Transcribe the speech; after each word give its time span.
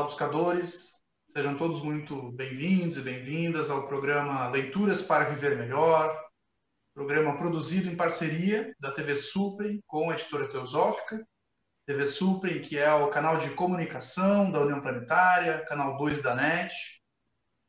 Olá, 0.00 0.08
buscadores. 0.08 0.92
Sejam 1.28 1.58
todos 1.58 1.82
muito 1.82 2.32
bem-vindos 2.32 2.96
e 2.96 3.02
bem-vindas 3.02 3.68
ao 3.68 3.86
programa 3.86 4.48
Leituras 4.48 5.02
para 5.02 5.28
Viver 5.28 5.58
Melhor, 5.58 6.18
programa 6.94 7.36
produzido 7.36 7.86
em 7.86 7.94
parceria 7.94 8.74
da 8.80 8.90
TV 8.90 9.14
Suprem 9.14 9.78
com 9.86 10.08
a 10.08 10.14
editora 10.14 10.48
Teosófica. 10.48 11.22
TV 11.84 12.06
Suprem, 12.06 12.62
que 12.62 12.78
é 12.78 12.90
o 12.94 13.10
canal 13.10 13.36
de 13.36 13.54
comunicação 13.54 14.50
da 14.50 14.62
União 14.62 14.80
Planetária, 14.80 15.66
canal 15.66 15.98
2 15.98 16.22
da 16.22 16.34
NET. 16.34 16.72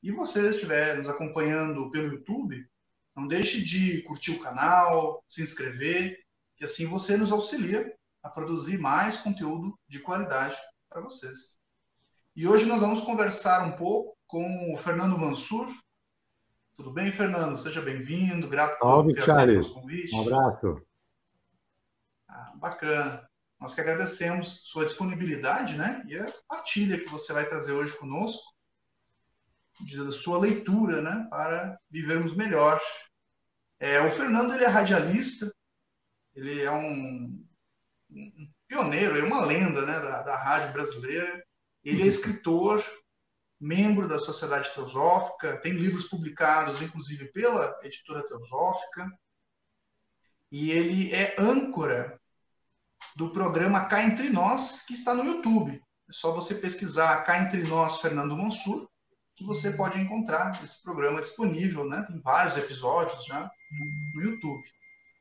E 0.01 0.09
você 0.09 0.51
estiver 0.51 0.99
nos 0.99 1.09
acompanhando 1.09 1.91
pelo 1.91 2.13
YouTube, 2.13 2.65
não 3.13 3.27
deixe 3.27 3.61
de 3.61 4.03
curtir 4.03 4.31
o 4.31 4.39
canal, 4.39 5.21
se 5.27 5.41
inscrever, 5.43 6.17
que 6.55 6.63
assim 6.63 6.87
você 6.87 7.17
nos 7.17 7.33
auxilia 7.33 7.93
a 8.23 8.29
produzir 8.29 8.77
mais 8.77 9.17
conteúdo 9.17 9.77
de 9.85 9.99
qualidade 9.99 10.55
para 10.89 11.01
vocês. 11.01 11.60
E 12.33 12.47
hoje 12.47 12.65
nós 12.65 12.79
vamos 12.79 13.01
conversar 13.01 13.65
um 13.65 13.73
pouco 13.73 14.17
com 14.25 14.73
o 14.73 14.77
Fernando 14.77 15.17
Mansur. 15.17 15.67
Tudo 16.73 16.89
bem, 16.89 17.11
Fernando? 17.11 17.57
Seja 17.57 17.81
bem-vindo. 17.81 18.47
Grato 18.47 18.79
por 18.79 19.13
ter 19.13 19.21
Charles. 19.23 19.67
convite. 19.67 20.15
Um 20.15 20.21
abraço. 20.21 20.81
Ah, 22.29 22.53
bacana. 22.55 23.29
Nós 23.59 23.75
que 23.75 23.81
agradecemos 23.81 24.61
sua 24.63 24.85
disponibilidade 24.85 25.77
né? 25.77 26.03
e 26.07 26.17
a 26.17 26.25
partilha 26.47 26.97
que 26.97 27.09
você 27.09 27.33
vai 27.33 27.45
trazer 27.45 27.73
hoje 27.73 27.97
conosco, 27.97 28.55
da 29.97 30.11
sua 30.11 30.39
leitura, 30.39 31.01
né? 31.01 31.27
para 31.29 31.77
vivermos 31.89 32.33
melhor. 32.33 32.81
É, 33.77 33.99
o 33.99 34.09
Fernando 34.09 34.53
ele 34.53 34.63
é 34.63 34.69
radialista, 34.69 35.53
ele 36.33 36.61
é 36.61 36.71
um, 36.71 37.45
um 38.09 38.51
pioneiro, 38.69 39.17
é 39.17 39.23
uma 39.23 39.43
lenda 39.43 39.85
né? 39.85 39.99
da, 39.99 40.23
da 40.23 40.37
rádio 40.37 40.71
brasileira 40.71 41.43
ele 41.83 42.03
é 42.03 42.07
escritor, 42.07 42.83
membro 43.59 44.07
da 44.07 44.17
Sociedade 44.17 44.73
Teosófica, 44.73 45.57
tem 45.57 45.73
livros 45.73 46.05
publicados, 46.05 46.81
inclusive, 46.81 47.31
pela 47.31 47.79
editora 47.83 48.25
Teosófica, 48.25 49.07
e 50.51 50.71
ele 50.71 51.13
é 51.13 51.35
âncora 51.39 52.19
do 53.15 53.31
programa 53.31 53.85
Cá 53.85 54.03
Entre 54.03 54.29
Nós, 54.29 54.83
que 54.83 54.93
está 54.93 55.13
no 55.13 55.23
YouTube. 55.23 55.81
É 56.09 56.13
só 56.13 56.33
você 56.33 56.55
pesquisar 56.55 57.23
Cá 57.23 57.39
Entre 57.39 57.63
Nós 57.63 57.99
Fernando 57.99 58.35
Mansur, 58.35 58.89
que 59.35 59.45
você 59.45 59.71
pode 59.71 59.99
encontrar 59.99 60.61
esse 60.63 60.83
programa 60.83 61.21
disponível, 61.21 61.85
né? 61.87 62.03
Tem 62.07 62.19
vários 62.19 62.57
episódios 62.57 63.25
já 63.25 63.49
no 64.13 64.21
YouTube. 64.21 64.63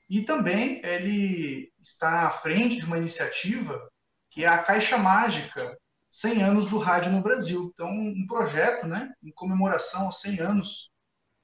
E 0.08 0.22
também 0.22 0.84
ele 0.84 1.72
está 1.80 2.26
à 2.26 2.30
frente 2.30 2.78
de 2.78 2.84
uma 2.84 2.98
iniciativa 2.98 3.88
que 4.30 4.44
é 4.44 4.48
a 4.48 4.62
Caixa 4.62 4.98
Mágica, 4.98 5.78
100 6.10 6.42
anos 6.42 6.68
do 6.68 6.78
rádio 6.78 7.12
no 7.12 7.22
Brasil. 7.22 7.70
Então, 7.72 7.88
um 7.88 8.26
projeto 8.26 8.86
né, 8.86 9.14
em 9.22 9.30
comemoração 9.30 10.06
aos 10.06 10.20
100 10.20 10.40
anos 10.40 10.90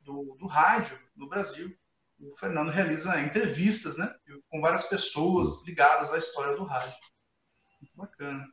do, 0.00 0.36
do 0.38 0.46
rádio 0.46 0.98
no 1.14 1.28
Brasil. 1.28 1.74
O 2.18 2.34
Fernando 2.36 2.70
realiza 2.70 3.20
entrevistas 3.20 3.96
né, 3.96 4.12
com 4.48 4.60
várias 4.60 4.82
pessoas 4.84 5.64
ligadas 5.64 6.12
à 6.12 6.18
história 6.18 6.56
do 6.56 6.64
rádio. 6.64 6.96
Muito 7.80 7.96
bacana. 7.96 8.44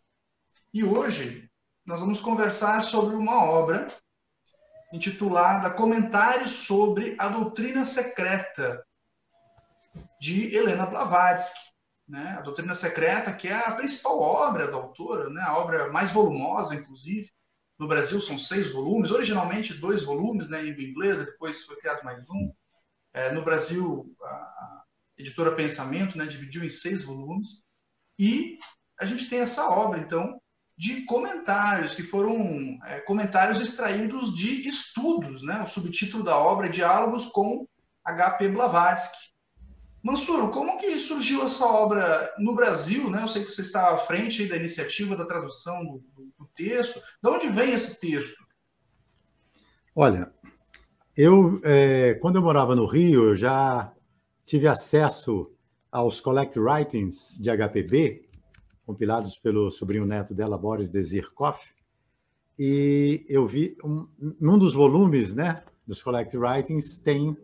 E 0.71 0.83
hoje 0.83 1.49
nós 1.85 1.99
vamos 1.99 2.21
conversar 2.21 2.81
sobre 2.83 3.15
uma 3.15 3.43
obra 3.43 3.87
intitulada 4.91 5.71
Comentários 5.71 6.51
sobre 6.51 7.15
a 7.17 7.27
Doutrina 7.27 7.83
Secreta, 7.83 8.85
de 10.19 10.55
Helena 10.55 10.85
Blavatsky 10.85 11.72
né? 12.07 12.35
A 12.37 12.41
Doutrina 12.41 12.75
Secreta, 12.75 13.33
que 13.33 13.47
é 13.47 13.53
a 13.53 13.71
principal 13.71 14.19
obra 14.19 14.67
da 14.67 14.75
autora, 14.75 15.29
né? 15.29 15.41
a 15.41 15.57
obra 15.57 15.91
mais 15.91 16.11
volumosa, 16.11 16.75
inclusive. 16.75 17.29
No 17.79 17.87
Brasil 17.87 18.21
são 18.21 18.37
seis 18.37 18.71
volumes, 18.71 19.11
originalmente 19.11 19.73
dois 19.73 20.03
volumes, 20.03 20.47
né, 20.47 20.61
em 20.61 20.71
língua 20.71 20.83
inglesa, 20.83 21.25
depois 21.25 21.65
foi 21.65 21.75
criado 21.77 22.03
mais 22.03 22.29
um. 22.29 22.53
É, 23.13 23.31
no 23.31 23.43
Brasil, 23.43 24.15
a 24.21 24.83
editora 25.17 25.55
Pensamento 25.55 26.17
né, 26.17 26.25
dividiu 26.25 26.63
em 26.63 26.69
seis 26.69 27.03
volumes. 27.03 27.63
E 28.17 28.57
a 28.99 29.05
gente 29.05 29.27
tem 29.27 29.39
essa 29.39 29.67
obra, 29.67 29.99
então, 29.99 30.39
de 30.77 31.03
comentários, 31.05 31.95
que 31.95 32.03
foram 32.03 32.79
é, 32.85 32.99
comentários 33.01 33.59
extraídos 33.59 34.35
de 34.35 34.67
estudos. 34.67 35.43
Né? 35.43 35.61
O 35.61 35.67
subtítulo 35.67 36.23
da 36.23 36.37
obra 36.37 36.67
é 36.67 36.69
Diálogos 36.69 37.25
com 37.27 37.67
H.P. 38.05 38.49
Blavatsky, 38.49 39.32
Mansur, 40.03 40.51
como 40.51 40.77
que 40.77 40.99
surgiu 40.99 41.43
essa 41.43 41.65
obra 41.65 42.33
no 42.37 42.53
Brasil? 42.53 43.09
Né? 43.09 43.23
Eu 43.23 43.27
sei 43.29 43.45
que 43.45 43.51
você 43.51 43.61
está 43.61 43.93
à 43.93 43.97
frente 43.97 44.45
da 44.45 44.57
iniciativa 44.57 45.15
da 45.15 45.25
tradução 45.25 45.85
do, 45.85 46.03
do 46.37 46.45
texto. 46.53 47.01
De 47.21 47.29
onde 47.29 47.47
vem 47.47 47.71
esse 47.71 48.01
texto? 48.01 48.43
Olha, 49.95 50.29
eu, 51.15 51.61
é, 51.63 52.15
quando 52.15 52.35
eu 52.35 52.41
morava 52.41 52.75
no 52.75 52.85
Rio, 52.85 53.29
eu 53.29 53.35
já 53.37 53.93
tive 54.45 54.67
acesso 54.67 55.49
aos 55.89 56.19
Collect 56.19 56.59
Writings 56.59 57.37
de 57.39 57.49
HPB, 57.49 58.27
compilados 58.85 59.37
pelo 59.37 59.71
sobrinho 59.71 60.05
neto 60.05 60.33
dela, 60.33 60.57
Boris 60.57 60.89
Desirkoff, 60.89 61.73
e 62.59 63.23
eu 63.29 63.47
vi, 63.47 63.77
um, 63.83 64.07
num 64.39 64.57
dos 64.57 64.73
volumes 64.73 65.33
né, 65.33 65.63
dos 65.87 66.03
Collect 66.03 66.35
Writings, 66.37 66.97
tem 66.97 67.37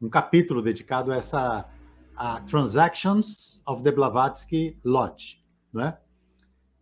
um 0.00 0.08
capítulo 0.08 0.62
dedicado 0.62 1.10
a 1.10 1.16
essa 1.16 1.68
a 2.16 2.40
Transactions 2.42 3.62
of 3.66 3.82
the 3.82 3.92
Blavatsky 3.92 4.78
Lot, 4.84 5.44
né? 5.72 5.98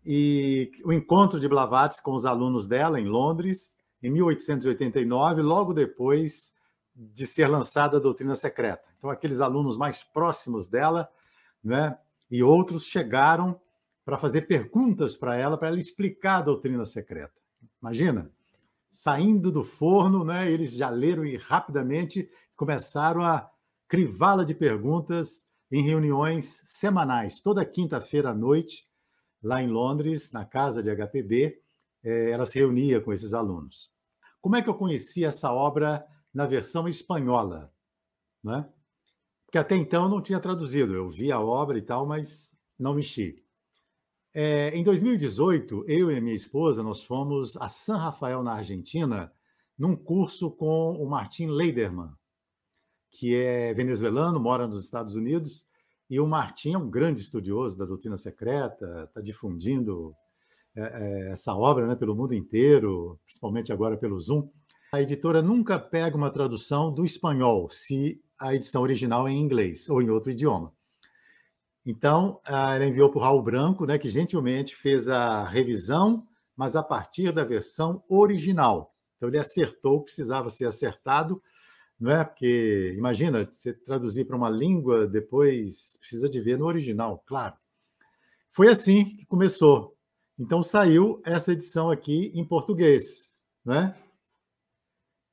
E 0.05 0.73
o 0.85 0.93
encontro 0.93 1.39
de 1.39 1.49
Blavatsky 1.49 2.03
com 2.03 2.13
os 2.13 2.25
alunos 2.25 2.67
dela 2.67 3.01
em 3.01 3.07
Londres, 3.07 3.79
em 4.03 4.11
1889, 4.11 5.43
logo 5.43 5.73
depois 5.73 6.53
de 6.95 7.27
ser 7.27 7.47
lançada 7.47 7.97
a 7.97 8.01
doutrina 8.01 8.35
secreta. 8.35 8.83
Então, 8.99 9.11
aqueles 9.11 9.41
alunos 9.41 9.77
mais 9.77 10.03
próximos 10.03 10.69
dela, 10.69 11.09
né, 11.63 11.97
e 12.31 12.43
outros 12.43 12.85
chegaram 12.85 13.61
para 14.05 14.19
fazer 14.19 14.43
perguntas 14.43 15.17
para 15.17 15.37
ela, 15.37 15.57
para 15.57 15.69
ela 15.69 15.79
explicar 15.79 16.39
a 16.39 16.43
doutrina 16.43 16.85
secreta. 16.85 17.41
Imagina, 17.81 18.31
saindo 18.91 19.53
do 19.53 19.65
forno, 19.65 20.25
né, 20.25 20.51
eles 20.51 20.73
já 20.73 20.91
leram 20.91 21.25
e 21.25 21.37
rapidamente 21.37 22.29
começaram 22.57 23.23
a 23.23 23.49
crivala 23.93 24.43
de 24.43 24.55
perguntas 24.55 25.45
em 25.71 25.83
reuniões 25.83 26.63
semanais, 26.65 27.43
toda 27.43 27.63
quinta-feira 27.63 28.31
à 28.31 28.35
noite, 28.35 28.89
lá 29.43 29.63
em 29.63 29.67
Londres, 29.67 30.33
na 30.33 30.47
casa 30.47 30.83
de 30.83 30.89
HPB, 30.89 31.61
eh, 32.03 32.31
ela 32.31 32.47
se 32.47 32.59
reunia 32.59 33.03
com 33.03 33.13
esses 33.13 33.35
alunos. 33.35 33.91
Como 34.41 34.57
é 34.57 34.63
que 34.63 34.71
eu 34.71 34.75
conheci 34.75 35.27
essa 35.27 35.53
obra 35.53 36.07
na 36.33 36.47
versão 36.47 36.89
espanhola? 36.89 37.71
Né? 38.43 38.67
Porque 39.45 39.59
até 39.59 39.77
então 39.77 40.09
não 40.09 40.23
tinha 40.23 40.41
traduzido, 40.41 40.95
eu 40.95 41.11
vi 41.11 41.31
a 41.31 41.39
obra 41.39 41.77
e 41.77 41.83
tal, 41.83 42.07
mas 42.07 42.57
não 42.79 42.95
mexi. 42.95 43.45
É, 44.33 44.71
em 44.71 44.83
2018, 44.83 45.85
eu 45.87 46.11
e 46.11 46.19
minha 46.19 46.35
esposa, 46.35 46.83
nós 46.83 47.03
fomos 47.03 47.59
a 47.59 47.69
San 47.69 47.99
Rafael, 47.99 48.43
na 48.43 48.55
Argentina, 48.55 49.31
num 49.79 49.95
curso 49.95 50.51
com 50.51 50.93
o 50.93 51.07
Martin 51.07 51.49
Leiderman, 51.49 52.09
que 53.13 53.37
é 53.37 53.75
venezuelano, 53.75 54.41
mora 54.41 54.67
nos 54.67 54.85
Estados 54.85 55.15
Unidos, 55.15 55.67
e 56.09 56.19
o 56.19 56.27
Martim 56.27 56.73
é 56.73 56.79
um 56.79 56.91
grande 56.91 57.21
estudioso 57.21 57.77
da 57.77 57.85
doutrina 57.85 58.17
secreta, 58.17 59.05
está 59.05 59.21
difundindo 59.21 60.15
é, 60.75 60.81
é, 60.81 61.33
essa 61.33 61.55
obra 61.55 61.87
né, 61.87 61.95
pelo 61.95 62.17
mundo 62.17 62.35
inteiro, 62.35 63.19
principalmente 63.25 63.73
agora 63.73 63.97
pelo 63.97 64.19
Zoom. 64.19 64.49
A 64.93 65.01
editora 65.01 65.43
nunca 65.43 65.79
pega 65.79 66.17
uma 66.17 66.31
tradução 66.31 66.93
do 66.93 67.05
espanhol, 67.05 67.69
se 67.71 68.21
a 68.39 68.55
edição 68.55 68.83
original 68.83 69.29
é 69.29 69.33
em 69.33 69.41
inglês 69.41 69.89
ou 69.89 70.03
em 70.03 70.11
outro 70.11 70.31
idioma. 70.31 70.73
Então, 71.85 72.41
ela 72.47 72.87
enviou 72.87 73.11
para 73.11 73.19
o 73.19 73.23
Raul 73.23 73.43
Branco, 73.43 73.85
né, 73.87 73.99
que 73.99 74.09
gentilmente 74.09 74.75
fez 74.75 75.09
a 75.09 75.45
revisão, 75.45 76.27
mas 76.57 76.77
a 76.77 76.83
partir 76.83 77.33
da 77.33 77.45
versão 77.45 78.03
original. 78.09 78.95
Então, 79.17 79.29
ele 79.29 79.39
acertou, 79.39 80.03
precisava 80.03 80.49
ser 80.49 80.67
acertado, 80.67 81.43
não 82.03 82.11
é? 82.11 82.25
Porque, 82.25 82.95
imagina, 82.99 83.49
você 83.55 83.73
traduzir 83.73 84.25
para 84.25 84.37
uma 84.37 84.51
língua, 84.51 85.07
depois 85.07 85.97
precisa 85.99 86.29
de 86.29 86.41
ver 86.41 86.59
no 86.59 86.67
original, 86.67 87.23
claro. 87.25 87.55
Foi 88.51 88.67
assim 88.67 89.05
que 89.15 89.25
começou. 89.25 89.97
Então 90.37 90.65
saiu 90.65 91.23
essa 91.25 91.53
edição 91.53 91.93
aqui 91.93 92.33
em 92.35 92.45
português, 92.45 93.33
né? 93.65 93.97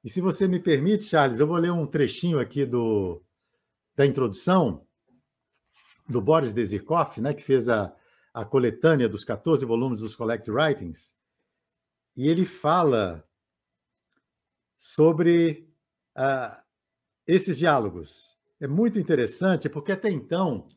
E 0.03 0.11
se 0.11 0.21
você 0.21 0.47
me 0.47 0.59
permite, 0.59 1.05
Charles, 1.05 1.39
eu 1.39 1.47
vou 1.47 1.57
ler 1.57 1.71
um 1.71 1.87
trechinho 1.87 2.39
aqui 2.39 2.67
do, 2.67 3.19
da 3.95 4.05
introdução 4.05 4.85
do 6.07 6.21
Boris 6.21 6.53
Desirkoff, 6.53 7.19
né, 7.19 7.33
que 7.33 7.41
fez 7.41 7.67
a, 7.67 7.93
a 8.31 8.45
coletânea 8.45 9.09
dos 9.09 9.25
14 9.25 9.65
volumes 9.65 10.01
dos 10.01 10.15
Collect 10.15 10.49
Writings, 10.51 11.15
e 12.15 12.27
ele 12.27 12.45
fala 12.45 13.27
sobre 14.77 15.68
uh, 16.17 16.61
esses 17.27 17.57
diálogos. 17.57 18.37
É 18.59 18.67
muito 18.67 18.99
interessante, 18.99 19.69
porque 19.69 19.91
até 19.91 20.09
então, 20.09 20.67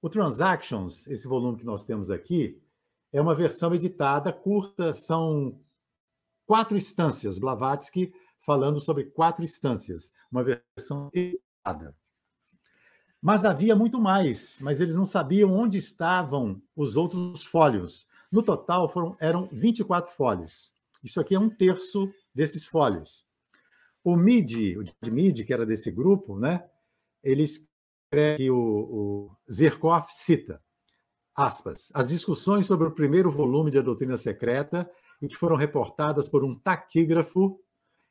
o 0.00 0.08
Transactions, 0.08 1.06
esse 1.06 1.26
volume 1.26 1.58
que 1.58 1.64
nós 1.64 1.84
temos 1.84 2.10
aqui, 2.10 2.62
é 3.12 3.20
uma 3.20 3.34
versão 3.34 3.74
editada, 3.74 4.32
curta, 4.32 4.94
são 4.94 5.60
quatro 6.46 6.76
instâncias. 6.76 7.38
Blavatsky 7.38 8.12
falando 8.40 8.80
sobre 8.80 9.04
quatro 9.04 9.44
instâncias, 9.44 10.12
uma 10.30 10.42
versão 10.42 11.10
editada. 11.12 11.96
Mas 13.20 13.44
havia 13.44 13.76
muito 13.76 14.00
mais, 14.00 14.58
mas 14.60 14.80
eles 14.80 14.96
não 14.96 15.06
sabiam 15.06 15.52
onde 15.52 15.78
estavam 15.78 16.60
os 16.74 16.96
outros 16.96 17.44
fólios. 17.44 18.08
No 18.30 18.42
total, 18.42 18.88
foram, 18.88 19.16
eram 19.20 19.48
24 19.52 20.12
fólios. 20.12 20.72
Isso 21.04 21.20
aqui 21.20 21.34
é 21.34 21.38
um 21.38 21.48
terço 21.48 22.12
desses 22.34 22.66
fólios. 22.66 23.24
O 24.04 24.16
MIDI, 24.16 24.76
o 24.78 24.84
MIDI, 25.10 25.44
que 25.44 25.52
era 25.52 25.64
desse 25.64 25.90
grupo, 25.90 26.38
né, 26.38 26.64
ele 27.22 27.44
escreve, 27.44 28.50
o, 28.50 28.56
o 28.56 29.36
Zirkov 29.50 30.06
cita, 30.10 30.60
aspas, 31.34 31.90
as 31.94 32.08
discussões 32.08 32.66
sobre 32.66 32.88
o 32.88 32.94
primeiro 32.94 33.30
volume 33.30 33.70
de 33.70 33.78
A 33.78 33.82
Doutrina 33.82 34.16
Secreta 34.16 34.90
e 35.20 35.28
que 35.28 35.36
foram 35.36 35.56
reportadas 35.56 36.28
por 36.28 36.44
um 36.44 36.58
taquígrafo 36.58 37.60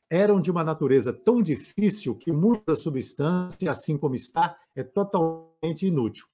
eram 0.10 0.42
de 0.42 0.52
uma 0.52 0.64
natureza 0.64 1.14
tão 1.14 1.42
difícil 1.42 2.14
que 2.16 2.34
muita 2.34 2.76
substância, 2.76 3.72
assim 3.72 3.98
como 3.98 4.14
está, 4.14 4.58
é 4.76 4.84
totalmente 4.84 5.86
inútil. 5.88 6.26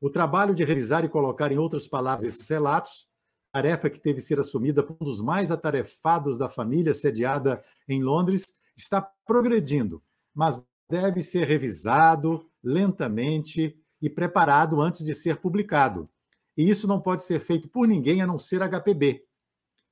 O 0.00 0.08
trabalho 0.08 0.54
de 0.54 0.64
revisar 0.64 1.04
e 1.04 1.08
colocar 1.08 1.52
em 1.52 1.58
outras 1.58 1.86
palavras 1.86 2.24
esses 2.24 2.48
relatos, 2.48 3.06
tarefa 3.52 3.90
que 3.90 4.00
teve 4.00 4.20
ser 4.20 4.40
assumida 4.40 4.82
por 4.82 4.96
um 5.00 5.04
dos 5.04 5.20
mais 5.20 5.50
atarefados 5.50 6.38
da 6.38 6.48
família 6.48 6.94
sediada 6.94 7.62
em 7.86 8.02
Londres, 8.02 8.54
está 8.76 9.00
progredindo, 9.26 10.02
mas 10.34 10.62
deve 10.88 11.22
ser 11.22 11.46
revisado 11.46 12.48
lentamente 12.62 13.76
e 14.00 14.10
preparado 14.10 14.80
antes 14.80 15.04
de 15.04 15.14
ser 15.14 15.36
publicado. 15.36 16.08
E 16.56 16.68
isso 16.68 16.86
não 16.86 17.00
pode 17.00 17.24
ser 17.24 17.40
feito 17.40 17.68
por 17.68 17.88
ninguém 17.88 18.22
a 18.22 18.26
não 18.26 18.38
ser 18.38 18.60
HPB. 18.60 19.24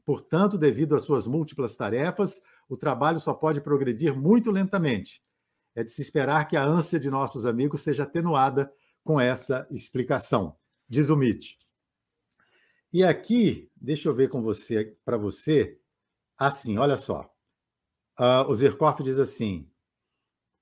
Portanto, 0.05 0.59
devido 0.59 0.95
às 0.95 1.03
suas 1.03 1.27
múltiplas 1.27 1.77
tarefas, 1.77 2.43
o 2.69 2.77
trabalho 2.77 3.21
só 3.21 3.33
pode 3.33 3.61
progredir 3.61 4.17
muito 4.17 4.51
lentamente. 4.51 5.23
É 5.75 5.83
de 5.83 5.91
se 5.91 6.03
esperar 6.03 6.47
que 6.47 6.57
a 6.57 6.65
ânsia 6.65 7.01
de 7.01 7.11
nossos 7.11 7.47
amigos 7.47 7.83
seja 7.83 8.03
atenuada 8.03 8.73
com 9.05 9.21
essa 9.21 9.67
explicação, 9.71 10.57
diz 10.89 11.09
o 11.09 11.17
Mitch. 11.17 11.55
E 12.93 13.03
aqui, 13.03 13.71
deixa 13.75 14.09
eu 14.09 14.15
ver 14.15 14.29
com 14.29 14.43
você, 14.43 14.97
para 15.05 15.17
você, 15.17 15.79
assim, 16.37 16.77
olha 16.77 16.97
só. 16.97 17.33
Uh, 18.23 18.49
o 18.49 18.55
Zirkov 18.55 19.03
diz 19.03 19.19
assim: 19.19 19.69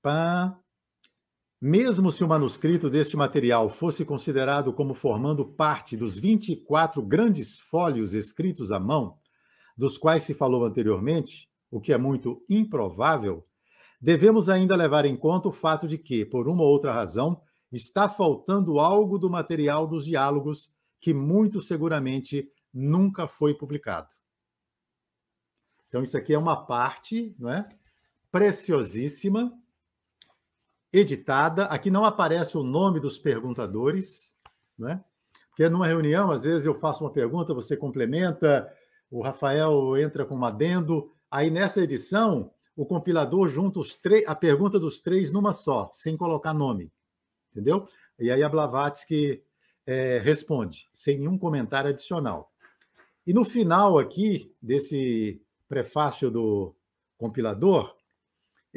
pá, 0.01 0.59
mesmo 1.61 2.11
se 2.11 2.23
o 2.23 2.27
manuscrito 2.27 2.89
deste 2.89 3.15
material 3.15 3.69
fosse 3.69 4.03
considerado 4.03 4.73
como 4.73 4.95
formando 4.95 5.45
parte 5.45 5.95
dos 5.95 6.17
24 6.17 7.03
grandes 7.03 7.59
fólios 7.59 8.15
escritos 8.15 8.71
à 8.71 8.79
mão, 8.79 9.15
dos 9.77 9.95
quais 9.95 10.23
se 10.23 10.33
falou 10.33 10.65
anteriormente, 10.65 11.47
o 11.69 11.79
que 11.79 11.93
é 11.93 11.99
muito 11.99 12.43
improvável, 12.49 13.45
devemos 14.01 14.49
ainda 14.49 14.75
levar 14.75 15.05
em 15.05 15.15
conta 15.15 15.47
o 15.47 15.51
fato 15.53 15.87
de 15.87 15.99
que, 15.99 16.25
por 16.25 16.47
uma 16.47 16.63
ou 16.63 16.69
outra 16.69 16.91
razão, 16.91 17.39
está 17.71 18.09
faltando 18.09 18.79
algo 18.79 19.19
do 19.19 19.29
material 19.29 19.85
dos 19.85 20.05
diálogos 20.05 20.71
que 20.99 21.13
muito 21.13 21.61
seguramente 21.61 22.49
nunca 22.73 23.27
foi 23.27 23.53
publicado. 23.53 24.09
Então, 25.91 26.01
isso 26.01 26.15
aqui 26.15 26.33
é 26.33 26.39
uma 26.39 26.65
parte 26.65 27.35
não 27.37 27.51
é? 27.51 27.67
preciosíssima, 28.31 29.53
editada. 30.91 31.65
Aqui 31.65 31.91
não 31.91 32.05
aparece 32.05 32.57
o 32.57 32.63
nome 32.63 33.01
dos 33.01 33.19
perguntadores, 33.19 34.33
não 34.77 34.87
é? 34.87 35.03
porque 35.49 35.67
numa 35.67 35.85
reunião, 35.85 36.31
às 36.31 36.43
vezes 36.43 36.65
eu 36.65 36.73
faço 36.73 37.03
uma 37.03 37.11
pergunta, 37.11 37.53
você 37.53 37.75
complementa, 37.75 38.71
o 39.09 39.21
Rafael 39.21 39.97
entra 39.97 40.25
com 40.25 40.35
um 40.37 40.45
adendo, 40.45 41.11
Aí 41.31 41.49
nessa 41.49 41.79
edição, 41.79 42.51
o 42.75 42.85
compilador 42.85 43.47
junta 43.47 43.79
os 43.79 43.97
a 44.27 44.35
pergunta 44.35 44.77
dos 44.77 44.99
três 44.99 45.31
numa 45.31 45.53
só, 45.53 45.89
sem 45.93 46.17
colocar 46.17 46.53
nome. 46.53 46.91
Entendeu? 47.51 47.87
E 48.19 48.29
aí 48.29 48.43
a 48.43 48.49
Blavatsky 48.49 49.41
é, 49.85 50.19
responde, 50.19 50.89
sem 50.93 51.17
nenhum 51.17 51.37
comentário 51.37 51.89
adicional. 51.89 52.51
E 53.25 53.33
no 53.33 53.45
final 53.45 53.97
aqui 53.97 54.53
desse 54.61 55.41
prefácio 55.71 56.29
do 56.29 56.75
compilador, 57.17 57.95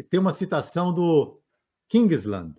tem 0.09 0.21
uma 0.21 0.31
citação 0.31 0.95
do 0.95 1.41
Kingsland. 1.89 2.55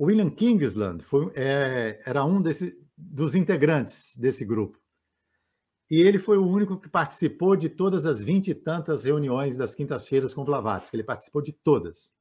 William 0.00 0.30
Kingsland 0.30 1.04
foi, 1.04 1.30
é, 1.34 2.00
era 2.06 2.24
um 2.24 2.40
desse, 2.40 2.82
dos 2.96 3.34
integrantes 3.34 4.16
desse 4.16 4.42
grupo. 4.42 4.80
E 5.90 6.00
ele 6.00 6.18
foi 6.18 6.38
o 6.38 6.46
único 6.46 6.80
que 6.80 6.88
participou 6.88 7.56
de 7.56 7.68
todas 7.68 8.06
as 8.06 8.20
vinte 8.20 8.48
e 8.48 8.54
tantas 8.54 9.04
reuniões 9.04 9.54
das 9.54 9.74
quintas-feiras 9.74 10.32
com 10.32 10.44
Blavatsky. 10.44 10.96
Ele 10.96 11.04
participou 11.04 11.42
de 11.42 11.52
todas. 11.52 12.14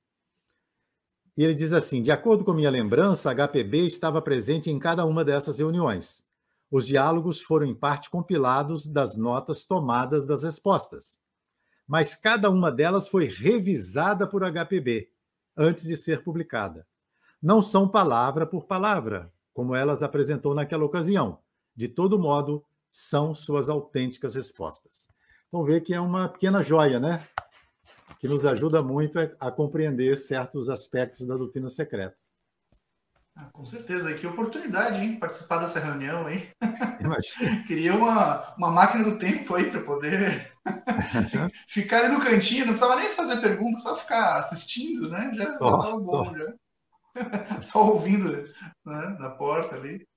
E 1.37 1.43
ele 1.45 1.53
diz 1.53 1.71
assim: 1.71 2.01
de 2.01 2.11
acordo 2.11 2.43
com 2.43 2.53
minha 2.53 2.69
lembrança, 2.69 3.31
a 3.31 3.47
HPB 3.47 3.85
estava 3.85 4.21
presente 4.21 4.69
em 4.69 4.79
cada 4.79 5.05
uma 5.05 5.23
dessas 5.23 5.59
reuniões. 5.59 6.26
Os 6.69 6.85
diálogos 6.85 7.41
foram 7.41 7.65
em 7.65 7.73
parte 7.73 8.09
compilados 8.09 8.87
das 8.87 9.15
notas 9.15 9.65
tomadas 9.65 10.27
das 10.27 10.43
respostas. 10.43 11.19
Mas 11.87 12.13
cada 12.13 12.49
uma 12.49 12.69
delas 12.69 13.07
foi 13.07 13.25
revisada 13.25 14.27
por 14.27 14.43
HPB 14.43 15.09
antes 15.55 15.83
de 15.83 15.95
ser 15.95 16.23
publicada. 16.23 16.85
Não 17.41 17.61
são 17.61 17.87
palavra 17.87 18.45
por 18.45 18.65
palavra, 18.65 19.31
como 19.53 19.73
elas 19.73 20.03
apresentou 20.03 20.53
naquela 20.53 20.83
ocasião. 20.83 21.39
De 21.75 21.87
todo 21.87 22.19
modo, 22.19 22.65
são 22.89 23.33
suas 23.33 23.69
autênticas 23.69 24.35
respostas. 24.35 25.07
Então, 25.47 25.63
vê 25.63 25.79
que 25.79 25.93
é 25.93 25.99
uma 25.99 26.27
pequena 26.27 26.61
joia, 26.61 26.99
né? 26.99 27.25
Que 28.19 28.27
nos 28.27 28.45
ajuda 28.45 28.81
muito 28.81 29.17
a 29.39 29.51
compreender 29.51 30.17
certos 30.17 30.67
aspectos 30.69 31.25
da 31.25 31.37
doutrina 31.37 31.69
secreta. 31.69 32.17
Ah, 33.39 33.49
com 33.53 33.63
certeza, 33.63 34.13
que 34.15 34.25
oportunidade, 34.25 34.99
hein? 34.99 35.19
Participar 35.19 35.59
dessa 35.59 35.79
reunião, 35.79 36.27
hein? 36.27 36.49
Queria 37.67 37.93
uma, 37.93 38.55
uma 38.57 38.71
máquina 38.71 39.03
do 39.03 39.19
tempo 39.19 39.53
aí 39.53 39.69
para 39.69 39.81
poder 39.81 40.51
ficar 41.67 42.05
ali 42.05 42.15
no 42.15 42.23
cantinho, 42.23 42.65
não 42.65 42.73
precisava 42.73 42.99
nem 42.99 43.13
fazer 43.13 43.39
pergunta, 43.39 43.77
só 43.77 43.95
ficar 43.95 44.37
assistindo, 44.37 45.07
né? 45.09 45.31
Já 45.35 45.43
estava 45.43 45.91
bom, 45.91 46.01
só. 46.01 46.33
já. 46.35 46.53
só 47.61 47.85
ouvindo 47.93 48.31
né? 48.85 49.17
na 49.19 49.29
porta 49.29 49.75
ali. 49.75 50.07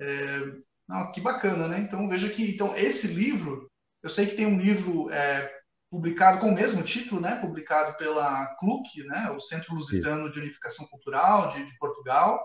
É, 0.00 0.40
não, 0.88 1.12
que 1.12 1.20
bacana, 1.20 1.68
né? 1.68 1.80
Então 1.80 2.08
veja 2.08 2.30
que 2.30 2.50
então 2.50 2.74
esse 2.76 3.08
livro, 3.08 3.70
eu 4.02 4.08
sei 4.08 4.26
que 4.26 4.36
tem 4.36 4.46
um 4.46 4.58
livro 4.58 5.10
é, 5.10 5.52
publicado 5.90 6.40
com 6.40 6.48
o 6.48 6.54
mesmo 6.54 6.82
título, 6.82 7.20
né? 7.20 7.36
Publicado 7.36 7.96
pela 7.96 8.46
CLUC, 8.56 9.04
né? 9.04 9.30
O 9.30 9.40
Centro 9.40 9.74
Lusitano 9.74 10.30
de 10.30 10.40
Unificação 10.40 10.86
Cultural 10.86 11.48
de, 11.48 11.64
de, 11.64 11.78
Portugal, 11.78 12.40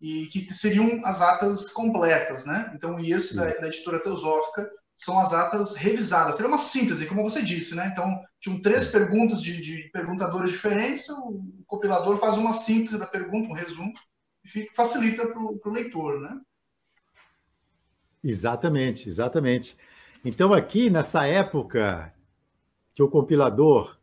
e 0.00 0.26
que 0.26 0.52
seriam 0.52 1.00
as 1.04 1.20
atas 1.20 1.70
completas, 1.70 2.44
né? 2.44 2.72
Então 2.74 2.96
e 3.00 3.12
esse 3.12 3.34
da, 3.34 3.46
da, 3.46 3.68
editora 3.68 4.00
Teosófica 4.00 4.70
são 4.96 5.18
as 5.18 5.32
atas 5.32 5.74
revisadas. 5.74 6.36
Seria 6.36 6.48
uma 6.48 6.58
síntese, 6.58 7.06
como 7.06 7.22
você 7.22 7.42
disse, 7.42 7.74
né? 7.74 7.88
Então 7.90 8.20
tinham 8.38 8.60
três 8.60 8.86
perguntas 8.86 9.40
de, 9.40 9.60
de 9.60 9.90
perguntadores 9.92 10.52
diferentes, 10.52 11.08
o 11.08 11.64
compilador 11.66 12.18
faz 12.18 12.36
uma 12.36 12.52
síntese 12.52 12.98
da 12.98 13.06
pergunta, 13.06 13.48
um 13.48 13.54
resumo, 13.54 13.92
e 14.44 14.68
facilita 14.74 15.26
para 15.26 15.40
o 15.40 15.72
leitor, 15.72 16.20
né? 16.20 16.40
Exatamente, 18.22 19.08
exatamente. 19.08 19.76
Então, 20.24 20.52
aqui, 20.52 20.88
nessa 20.88 21.26
época 21.26 22.14
que 22.94 23.02
o 23.02 23.08
compilador 23.08 23.98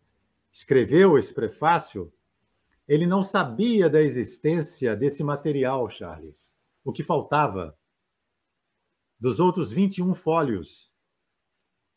escreveu 0.51 1.17
esse 1.17 1.34
prefácio, 1.34 2.12
ele 2.88 3.05
não 3.05 3.22
sabia 3.22 3.89
da 3.89 4.01
existência 4.01 4.96
desse 4.96 5.24
material, 5.24 5.89
Charles. 5.89 6.58
O 6.84 6.91
que 6.91 7.03
faltava 7.03 7.77
dos 9.19 9.39
outros 9.39 9.72
21 9.72 10.15
fólios. 10.15 10.89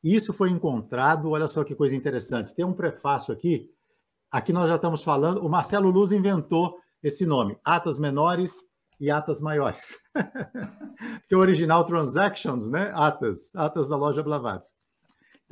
Isso 0.02 0.32
foi 0.32 0.50
encontrado, 0.50 1.30
olha 1.30 1.46
só 1.46 1.62
que 1.62 1.74
coisa 1.74 1.94
interessante. 1.94 2.54
Tem 2.54 2.64
um 2.64 2.74
prefácio 2.74 3.32
aqui, 3.32 3.70
aqui 4.30 4.52
nós 4.52 4.68
já 4.68 4.74
estamos 4.74 5.04
falando, 5.04 5.44
o 5.44 5.48
Marcelo 5.48 5.88
Luz 5.88 6.10
inventou 6.10 6.80
esse 7.02 7.24
nome, 7.24 7.56
Atas 7.64 7.98
Menores 8.00 8.68
e 8.98 9.10
atas 9.10 9.40
maiores. 9.40 9.98
Porque 11.20 11.34
o 11.34 11.40
original 11.40 11.84
Transactions, 11.84 12.68
né? 12.70 12.92
Atas, 12.94 13.54
atas 13.54 13.88
da 13.88 13.96
loja 13.96 14.22
Blavatsky. 14.22 14.81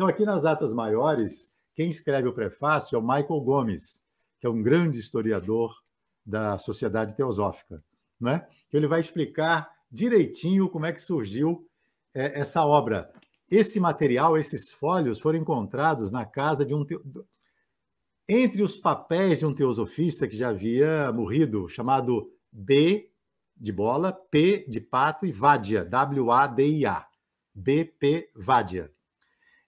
Então, 0.00 0.08
aqui 0.08 0.24
nas 0.24 0.46
atas 0.46 0.72
maiores, 0.72 1.52
quem 1.74 1.90
escreve 1.90 2.26
o 2.26 2.32
prefácio 2.32 2.96
é 2.96 2.98
o 2.98 3.02
Michael 3.02 3.42
Gomes, 3.42 4.02
que 4.40 4.46
é 4.46 4.48
um 4.50 4.62
grande 4.62 4.98
historiador 4.98 5.76
da 6.24 6.56
Sociedade 6.56 7.14
Teosófica, 7.14 7.84
né? 8.18 8.46
Que 8.70 8.78
ele 8.78 8.86
vai 8.86 9.00
explicar 9.00 9.70
direitinho 9.92 10.70
como 10.70 10.86
é 10.86 10.92
que 10.94 11.02
surgiu 11.02 11.68
é, 12.14 12.40
essa 12.40 12.64
obra. 12.64 13.12
Esse 13.50 13.78
material, 13.78 14.38
esses 14.38 14.70
fólios, 14.70 15.20
foram 15.20 15.38
encontrados 15.38 16.10
na 16.10 16.24
casa 16.24 16.64
de 16.64 16.72
um 16.74 16.82
entre 18.26 18.62
os 18.62 18.78
papéis 18.78 19.40
de 19.40 19.44
um 19.44 19.54
teosofista 19.54 20.26
que 20.26 20.34
já 20.34 20.48
havia 20.48 21.12
morrido, 21.12 21.68
chamado 21.68 22.32
B 22.50 23.10
de 23.54 23.70
bola, 23.70 24.14
P 24.14 24.64
de 24.66 24.80
pato 24.80 25.26
e 25.26 25.30
Vadia, 25.30 25.84
W-A-D-I-A. 25.84 27.06
BP 27.54 28.30
Vadia. 28.34 28.90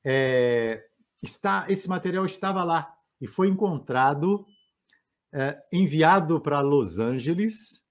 É, 0.05 0.85
está, 1.23 1.67
esse 1.69 1.89
material 1.89 2.27
estava 2.27 2.65
lá 2.65 2.95
e 3.21 3.27
foi 3.27 3.49
encontrado, 3.49 4.45
é, 5.33 5.63
enviado 5.73 6.41
para 6.41 6.61
Los 6.61 6.99
Angeles 6.99 7.83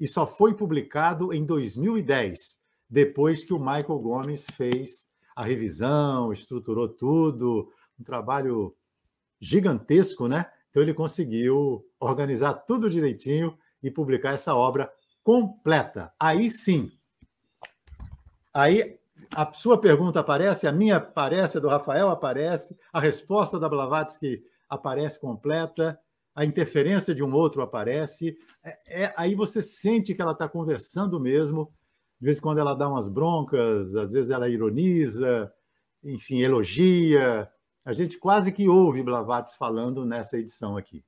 e 0.00 0.06
só 0.06 0.26
foi 0.26 0.54
publicado 0.54 1.32
em 1.32 1.44
2010, 1.44 2.60
depois 2.88 3.44
que 3.44 3.52
o 3.52 3.58
Michael 3.58 3.98
Gomes 3.98 4.46
fez 4.56 5.08
a 5.34 5.44
revisão, 5.44 6.32
estruturou 6.32 6.88
tudo, 6.88 7.72
um 7.98 8.04
trabalho 8.04 8.74
gigantesco, 9.40 10.26
né? 10.26 10.50
Então 10.70 10.82
ele 10.82 10.94
conseguiu 10.94 11.86
organizar 12.00 12.54
tudo 12.54 12.90
direitinho 12.90 13.56
e 13.82 13.90
publicar 13.90 14.32
essa 14.32 14.54
obra 14.54 14.92
completa. 15.22 16.12
Aí 16.18 16.50
sim. 16.50 16.90
Aí 18.52 18.98
a 19.30 19.52
sua 19.52 19.80
pergunta 19.80 20.20
aparece, 20.20 20.66
a 20.66 20.72
minha 20.72 20.96
aparece, 20.96 21.58
a 21.58 21.60
do 21.60 21.68
Rafael 21.68 22.08
aparece, 22.08 22.76
a 22.92 23.00
resposta 23.00 23.58
da 23.58 23.68
Blavatsky 23.68 24.42
aparece 24.68 25.20
completa, 25.20 25.98
a 26.34 26.44
interferência 26.44 27.14
de 27.14 27.22
um 27.22 27.32
outro 27.32 27.62
aparece. 27.62 28.36
É, 28.64 29.04
é 29.04 29.14
aí 29.16 29.34
você 29.34 29.62
sente 29.62 30.14
que 30.14 30.22
ela 30.22 30.32
está 30.32 30.48
conversando 30.48 31.20
mesmo. 31.20 31.72
De 32.20 32.26
vez 32.26 32.38
em 32.38 32.40
quando 32.40 32.58
ela 32.58 32.74
dá 32.74 32.88
umas 32.88 33.08
broncas, 33.08 33.94
às 33.94 34.12
vezes 34.12 34.30
ela 34.30 34.48
ironiza, 34.48 35.52
enfim, 36.02 36.40
elogia. 36.40 37.50
A 37.84 37.92
gente 37.92 38.18
quase 38.18 38.52
que 38.52 38.68
ouve 38.68 39.02
Blavatsky 39.02 39.58
falando 39.58 40.06
nessa 40.06 40.38
edição 40.38 40.76
aqui. 40.76 41.04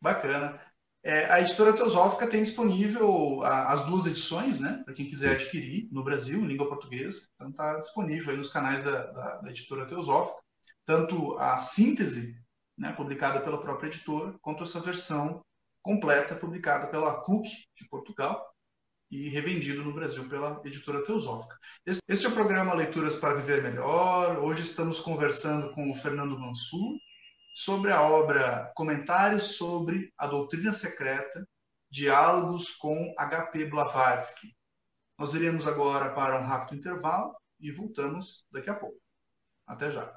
Bacana. 0.00 0.67
É, 1.02 1.30
a 1.30 1.40
editora 1.40 1.72
Teosófica 1.72 2.26
tem 2.26 2.42
disponível 2.42 3.42
a, 3.44 3.72
as 3.72 3.86
duas 3.86 4.06
edições, 4.06 4.58
né? 4.58 4.82
Para 4.84 4.94
quem 4.94 5.06
quiser 5.06 5.32
adquirir 5.32 5.88
no 5.92 6.02
Brasil, 6.02 6.40
em 6.40 6.46
língua 6.46 6.68
portuguesa. 6.68 7.28
Então 7.34 7.50
está 7.50 7.78
disponível 7.78 8.30
aí 8.30 8.36
nos 8.36 8.52
canais 8.52 8.82
da, 8.84 9.06
da, 9.06 9.36
da, 9.36 9.50
editora 9.50 9.86
Teosófica. 9.86 10.42
Tanto 10.84 11.38
a 11.38 11.56
síntese, 11.58 12.40
né, 12.76 12.92
publicada 12.92 13.40
pela 13.40 13.60
própria 13.60 13.88
editora, 13.88 14.34
quanto 14.40 14.64
essa 14.64 14.80
versão 14.80 15.42
completa, 15.82 16.34
publicada 16.34 16.88
pela 16.88 17.20
CUC 17.20 17.48
de 17.76 17.88
Portugal 17.88 18.44
e 19.10 19.28
revendido 19.28 19.82
no 19.82 19.94
Brasil 19.94 20.28
pela 20.28 20.60
editora 20.64 21.04
Teosófica. 21.04 21.56
Esse 22.06 22.26
é 22.26 22.28
o 22.28 22.32
programa 22.32 22.74
Leituras 22.74 23.16
para 23.16 23.34
Viver 23.34 23.62
Melhor. 23.62 24.38
Hoje 24.38 24.62
estamos 24.62 25.00
conversando 25.00 25.72
com 25.72 25.90
o 25.90 25.94
Fernando 25.94 26.38
Mansur, 26.38 26.98
sobre 27.58 27.92
a 27.92 28.02
obra 28.02 28.70
Comentários 28.76 29.56
sobre 29.56 30.12
a 30.16 30.28
Doutrina 30.28 30.72
Secreta, 30.72 31.44
Diálogos 31.90 32.70
com 32.76 33.12
H.P. 33.18 33.64
Blavatsky. 33.64 34.56
Nós 35.18 35.34
iremos 35.34 35.66
agora 35.66 36.14
para 36.14 36.38
um 36.38 36.44
rápido 36.44 36.78
intervalo 36.78 37.34
e 37.58 37.72
voltamos 37.72 38.46
daqui 38.52 38.70
a 38.70 38.76
pouco. 38.76 39.00
Até 39.66 39.90
já. 39.90 40.16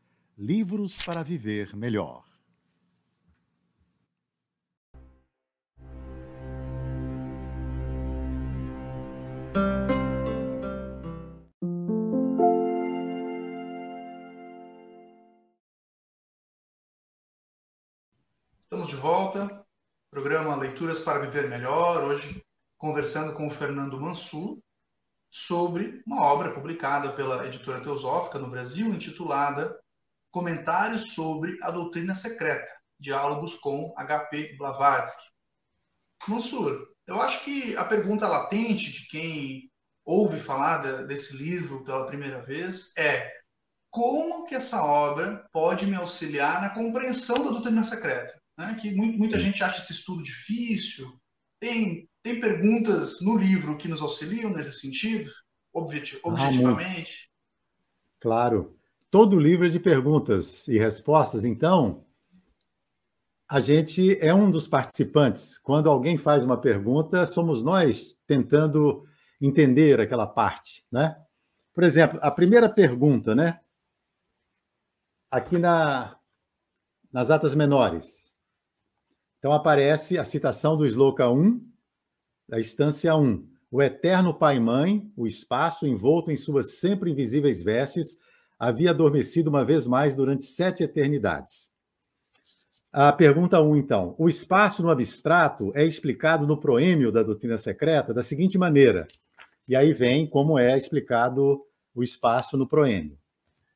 Livros 0.43 1.03
para 1.03 1.21
Viver 1.21 1.75
Melhor. 1.75 2.23
Estamos 18.61 18.89
de 18.89 18.95
volta. 18.95 19.63
Programa 20.09 20.55
Leituras 20.55 21.01
para 21.01 21.19
Viver 21.19 21.47
Melhor. 21.47 22.03
Hoje 22.03 22.43
conversando 22.79 23.35
com 23.35 23.47
o 23.47 23.51
Fernando 23.51 24.01
Mansur 24.01 24.57
sobre 25.29 26.01
uma 26.03 26.23
obra 26.23 26.51
publicada 26.51 27.13
pela 27.13 27.45
editora 27.45 27.79
Teosófica 27.79 28.39
no 28.39 28.49
Brasil, 28.49 28.87
intitulada 28.87 29.79
Comentários 30.31 31.13
sobre 31.13 31.57
a 31.61 31.69
doutrina 31.71 32.15
secreta, 32.15 32.71
diálogos 32.97 33.55
com 33.55 33.93
H.P. 33.97 34.55
Blavatsky. 34.57 35.29
Mansur, 36.25 36.87
eu 37.05 37.19
acho 37.19 37.43
que 37.43 37.75
a 37.75 37.83
pergunta 37.83 38.27
latente 38.27 38.93
de 38.93 39.07
quem 39.07 39.69
ouve 40.05 40.39
falar 40.39 41.05
desse 41.05 41.35
livro 41.35 41.83
pela 41.83 42.05
primeira 42.05 42.41
vez 42.41 42.93
é 42.97 43.29
como 43.89 44.45
que 44.45 44.55
essa 44.55 44.81
obra 44.81 45.45
pode 45.51 45.85
me 45.85 45.95
auxiliar 45.95 46.61
na 46.61 46.69
compreensão 46.69 47.43
da 47.43 47.51
doutrina 47.51 47.83
secreta? 47.83 48.41
Né? 48.57 48.77
Que 48.81 48.93
muita 48.93 49.37
gente 49.37 49.61
acha 49.61 49.79
esse 49.79 49.91
estudo 49.91 50.23
difícil. 50.23 51.19
Tem, 51.59 52.09
tem 52.23 52.39
perguntas 52.39 53.19
no 53.21 53.35
livro 53.35 53.77
que 53.77 53.89
nos 53.89 54.01
auxiliam 54.01 54.49
nesse 54.49 54.79
sentido, 54.79 55.29
objetivamente? 55.73 57.29
Ah, 57.29 58.17
claro 58.21 58.80
todo 59.11 59.37
livro 59.37 59.65
é 59.67 59.69
de 59.69 59.79
perguntas 59.79 60.67
e 60.69 60.79
respostas, 60.79 61.43
então 61.43 62.05
a 63.47 63.59
gente 63.59 64.17
é 64.21 64.33
um 64.33 64.49
dos 64.49 64.65
participantes. 64.65 65.57
Quando 65.57 65.89
alguém 65.89 66.17
faz 66.17 66.41
uma 66.41 66.59
pergunta, 66.59 67.27
somos 67.27 67.61
nós 67.61 68.17
tentando 68.25 69.05
entender 69.41 69.99
aquela 69.99 70.25
parte, 70.25 70.85
né? 70.89 71.21
Por 71.73 71.83
exemplo, 71.83 72.17
a 72.21 72.31
primeira 72.31 72.69
pergunta, 72.69 73.35
né? 73.35 73.59
Aqui 75.29 75.57
na, 75.57 76.17
nas 77.11 77.29
atas 77.29 77.53
menores. 77.53 78.31
Então 79.39 79.51
aparece 79.51 80.17
a 80.17 80.23
citação 80.23 80.77
do 80.77 80.85
Sloka 80.85 81.29
1, 81.29 81.69
da 82.47 82.59
instância 82.59 83.15
1. 83.15 83.49
O 83.69 83.81
eterno 83.81 84.33
Pai 84.33 84.57
e 84.57 84.59
Mãe, 84.61 85.11
o 85.17 85.27
espaço 85.27 85.85
envolto 85.85 86.31
em 86.31 86.37
suas 86.37 86.79
sempre 86.79 87.11
invisíveis 87.11 87.61
vestes, 87.61 88.17
havia 88.61 88.91
adormecido 88.91 89.49
uma 89.49 89.65
vez 89.65 89.87
mais 89.87 90.15
durante 90.15 90.43
sete 90.43 90.83
eternidades. 90.83 91.71
A 92.93 93.11
pergunta 93.11 93.59
1, 93.59 93.67
um, 93.67 93.75
então. 93.75 94.13
O 94.19 94.29
espaço 94.29 94.83
no 94.83 94.91
abstrato 94.91 95.71
é 95.73 95.83
explicado 95.83 96.45
no 96.45 96.55
proêmio 96.55 97.11
da 97.11 97.23
doutrina 97.23 97.57
secreta 97.57 98.13
da 98.13 98.21
seguinte 98.21 98.59
maneira. 98.59 99.07
E 99.67 99.75
aí 99.75 99.93
vem 99.93 100.27
como 100.27 100.59
é 100.59 100.77
explicado 100.77 101.59
o 101.95 102.03
espaço 102.03 102.55
no 102.55 102.67
proêmio. 102.67 103.17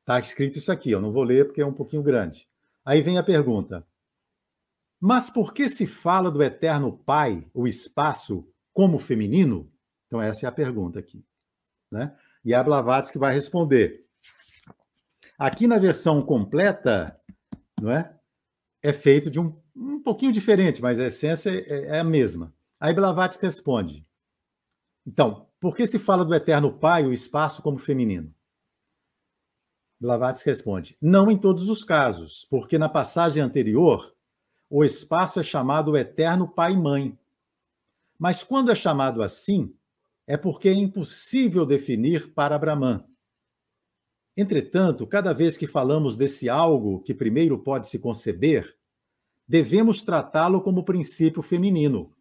Está 0.01 0.20
escrito 0.20 0.60
isso 0.60 0.72
aqui, 0.72 0.92
eu 0.92 1.01
não 1.01 1.12
vou 1.12 1.24
ler 1.24 1.46
porque 1.46 1.63
é 1.63 1.65
um 1.65 1.74
pouquinho 1.74 2.04
grande. 2.04 2.48
Aí 2.86 3.01
vem 3.01 3.18
a 3.18 3.24
pergunta. 3.24 3.84
Mas 5.00 5.32
por 5.32 5.51
que 5.51 5.68
se 5.68 5.88
fala 5.88 6.30
do 6.30 6.44
eterno 6.44 6.96
Pai, 6.96 7.48
o 7.56 7.65
espaço, 7.65 8.48
como 8.72 9.00
feminino? 9.00 9.68
Então, 10.06 10.22
essa 10.22 10.46
é 10.46 10.48
a 10.48 10.51
pergunta 10.51 11.00
aqui. 11.00 11.25
Né? 11.92 12.15
E 12.44 12.54
a 12.54 12.63
Blavatsky 12.63 13.18
vai 13.18 13.34
responder. 13.34 14.04
Aqui 15.38 15.68
na 15.68 15.77
versão 15.77 16.22
completa, 16.22 17.20
não 17.82 17.92
é? 17.92 18.15
É 18.82 18.94
feito 18.94 19.30
de 19.30 19.39
um, 19.39 19.60
um 19.75 20.01
pouquinho 20.01 20.32
diferente, 20.32 20.82
mas 20.82 21.00
a 21.00 21.08
essência 21.08 21.50
é, 21.50 21.98
é 21.98 22.00
a 22.00 22.04
mesma. 22.04 22.54
Aí 22.80 22.94
Blavatsky 22.94 23.46
responde: 23.46 24.06
Então, 25.06 25.48
por 25.60 25.75
que 25.75 25.86
se 25.88 26.00
fala 26.00 26.24
do 26.24 26.34
eterno 26.34 26.72
Pai, 26.72 27.06
o 27.06 27.13
espaço, 27.13 27.62
como 27.62 27.77
feminino? 27.77 28.34
Blavatsky 30.00 30.50
responde: 30.50 30.98
não 31.01 31.32
em 31.32 31.38
todos 31.38 31.70
os 31.70 31.84
casos, 31.84 32.46
porque 32.50 32.77
na 32.77 32.89
passagem 32.89 33.42
anterior 33.42 34.13
o 34.70 34.84
espaço 34.84 35.39
é 35.39 35.44
chamado 35.44 35.96
eterno 35.96 36.48
pai 36.48 36.74
e 36.74 36.77
mãe. 36.77 37.18
Mas 38.18 38.44
quando 38.44 38.72
é 38.72 38.75
chamado 38.75 39.22
assim, 39.22 39.74
é 40.27 40.36
porque 40.36 40.70
é 40.70 40.74
impossível 40.74 41.65
definir 41.65 42.34
para 42.34 42.58
Brahman. 42.58 43.04
Entretanto, 44.38 45.08
cada 45.08 45.34
vez 45.34 45.56
que 45.56 45.65
falamos 45.65 46.18
desse 46.18 46.50
algo 46.50 47.01
que 47.01 47.13
primeiro 47.13 47.58
pode 47.58 47.88
se 47.88 48.00
conceber, 48.00 48.75
devemos 49.48 50.04
tratá-lo 50.04 50.62
como 50.62 50.84
princípio 50.84 51.42
feminino. 51.42 52.13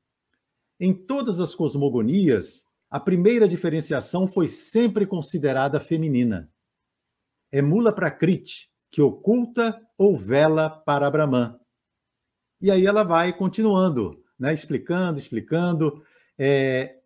Em 0.79 0.93
todas 0.93 1.41
as 1.41 1.55
cosmogonias, 1.55 2.67
a 2.89 3.01
primeira 3.01 3.49
diferenciação 3.49 4.29
foi 4.29 4.47
sempre 4.47 5.07
considerada 5.07 5.81
feminina. 5.81 6.49
É 7.51 7.61
Mula 7.61 7.93
Prakriti, 7.93 8.71
que 8.91 9.03
oculta 9.03 9.81
ou 9.99 10.17
vela 10.17 10.71
para 10.71 11.11
Brahman. 11.11 11.59
E 12.61 12.71
aí 12.71 12.87
ela 12.87 13.03
vai 13.03 13.37
continuando, 13.37 14.23
né, 14.39 14.55
explicando, 14.55 15.19
explicando. 15.19 16.05
É, 16.39 17.01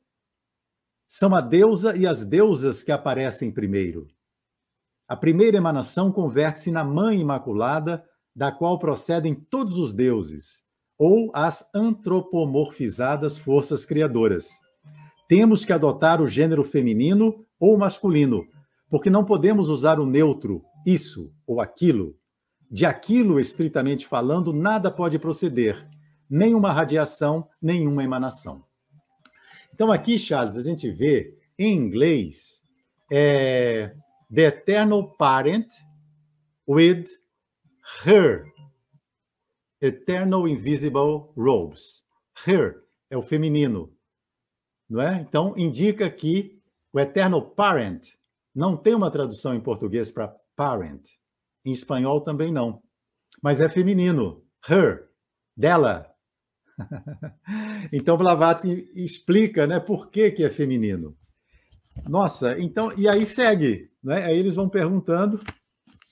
são 1.06 1.34
a 1.34 1.40
deusa 1.40 1.96
e 1.96 2.06
as 2.06 2.24
deusas 2.24 2.82
que 2.82 2.92
aparecem 2.92 3.50
primeiro. 3.50 4.06
A 5.08 5.16
primeira 5.16 5.56
emanação 5.56 6.12
converte-se 6.12 6.70
na 6.70 6.84
Mãe 6.84 7.18
Imaculada, 7.18 8.04
da 8.36 8.52
qual 8.52 8.78
procedem 8.78 9.34
todos 9.34 9.78
os 9.78 9.94
deuses, 9.94 10.64
ou 10.98 11.30
as 11.32 11.66
antropomorfizadas 11.74 13.38
forças 13.38 13.86
criadoras. 13.86 14.50
Temos 15.26 15.64
que 15.64 15.72
adotar 15.72 16.20
o 16.20 16.28
gênero 16.28 16.62
feminino 16.62 17.46
ou 17.58 17.78
masculino, 17.78 18.46
porque 18.90 19.08
não 19.08 19.24
podemos 19.24 19.68
usar 19.68 19.98
o 19.98 20.04
neutro, 20.04 20.62
isso 20.84 21.32
ou 21.46 21.58
aquilo. 21.58 22.14
De 22.70 22.84
aquilo, 22.84 23.40
estritamente 23.40 24.06
falando, 24.06 24.52
nada 24.52 24.90
pode 24.90 25.18
proceder, 25.18 25.88
nem 26.28 26.54
uma 26.54 26.70
radiação, 26.70 27.48
nenhuma 27.62 28.04
emanação. 28.04 28.62
Então, 29.72 29.90
aqui, 29.90 30.18
Charles, 30.18 30.56
a 30.58 30.62
gente 30.62 30.90
vê 30.90 31.34
em 31.58 31.74
inglês 31.74 32.62
é, 33.10 33.94
the 34.32 34.46
eternal 34.46 35.16
parent 35.16 35.72
with 36.66 37.06
her 38.04 38.46
eternal 39.80 40.46
invisible 40.46 41.32
robes. 41.36 42.04
Her 42.46 42.84
é 43.10 43.16
o 43.16 43.22
feminino, 43.22 43.92
não 44.88 45.00
é? 45.00 45.20
Então 45.20 45.54
indica 45.56 46.10
que 46.10 46.60
o 46.92 47.00
eternal 47.00 47.50
parent 47.50 48.08
não 48.54 48.76
tem 48.76 48.94
uma 48.94 49.10
tradução 49.10 49.54
em 49.54 49.60
português 49.60 50.10
para 50.10 50.34
parent. 50.56 51.06
Em 51.64 51.72
espanhol 51.72 52.22
também 52.22 52.52
não. 52.52 52.82
Mas 53.42 53.60
é 53.60 53.68
feminino. 53.68 54.44
Her, 54.68 55.08
dela, 55.56 56.08
então, 57.92 58.16
Blavatsky 58.16 58.90
explica 58.94 59.66
né, 59.66 59.80
por 59.80 60.10
que, 60.10 60.30
que 60.30 60.44
é 60.44 60.50
feminino. 60.50 61.16
Nossa, 62.06 62.58
então, 62.58 62.92
e 62.96 63.08
aí 63.08 63.24
segue, 63.24 63.90
né? 64.02 64.24
Aí 64.24 64.38
eles 64.38 64.54
vão 64.54 64.68
perguntando, 64.68 65.40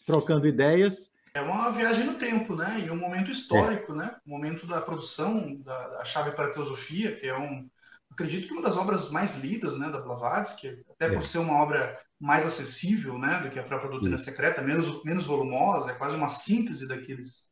trocando 0.07 0.47
ideias. 0.47 1.11
É 1.35 1.41
uma 1.41 1.71
viagem 1.71 2.07
no 2.07 2.15
tempo, 2.15 2.57
né? 2.57 2.83
E 2.87 2.91
um 2.91 2.97
momento 2.97 3.31
histórico, 3.31 3.93
é. 3.93 3.97
né? 3.97 4.17
O 4.27 4.31
momento 4.31 4.67
da 4.67 4.81
produção 4.81 5.55
da, 5.57 5.89
da, 5.89 6.05
Chave 6.05 6.33
para 6.33 6.47
a 6.47 6.51
Teosofia, 6.51 7.15
que 7.15 7.27
é 7.27 7.39
um, 7.39 7.69
acredito 8.11 8.47
que 8.47 8.53
uma 8.55 8.63
das 8.63 8.77
obras 8.77 9.11
mais 9.11 9.37
lidas, 9.37 9.79
né, 9.79 9.91
da 9.91 10.01
Blavatsky, 10.01 10.83
até 10.91 11.07
é. 11.07 11.15
por 11.15 11.25
ser 11.25 11.39
uma 11.39 11.63
obra 11.63 11.99
mais 12.19 12.47
acessível, 12.47 13.19
né, 13.19 13.41
do 13.41 13.51
que 13.51 13.59
a 13.59 13.63
própria 13.63 13.91
Doutrina 13.91 14.17
Secreta, 14.17 14.63
menos 14.63 15.05
menos 15.05 15.27
volumosa, 15.27 15.91
é 15.91 15.95
quase 15.95 16.17
uma 16.17 16.29
síntese 16.29 16.89
daqueles 16.89 17.51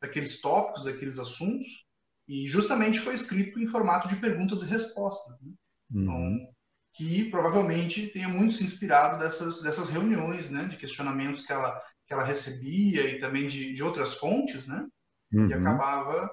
daqueles 0.00 0.40
tópicos, 0.40 0.84
daqueles 0.84 1.18
assuntos. 1.18 1.84
E 2.28 2.46
justamente 2.46 3.00
foi 3.00 3.14
escrito 3.14 3.58
em 3.58 3.66
formato 3.66 4.08
de 4.08 4.16
perguntas 4.16 4.62
e 4.62 4.66
respostas. 4.66 5.36
Né? 5.42 5.52
Então, 5.90 6.14
uhum. 6.14 6.53
Que 6.94 7.28
provavelmente 7.28 8.06
tenha 8.06 8.28
muito 8.28 8.54
se 8.54 8.64
inspirado 8.64 9.18
dessas, 9.18 9.60
dessas 9.60 9.90
reuniões, 9.90 10.48
né? 10.48 10.64
de 10.66 10.76
questionamentos 10.76 11.44
que 11.44 11.52
ela, 11.52 11.82
que 12.06 12.14
ela 12.14 12.24
recebia 12.24 13.08
e 13.08 13.18
também 13.18 13.48
de, 13.48 13.72
de 13.72 13.82
outras 13.82 14.14
fontes, 14.14 14.66
né? 14.66 14.86
Uhum. 15.32 15.48
e 15.48 15.52
acabava 15.54 16.30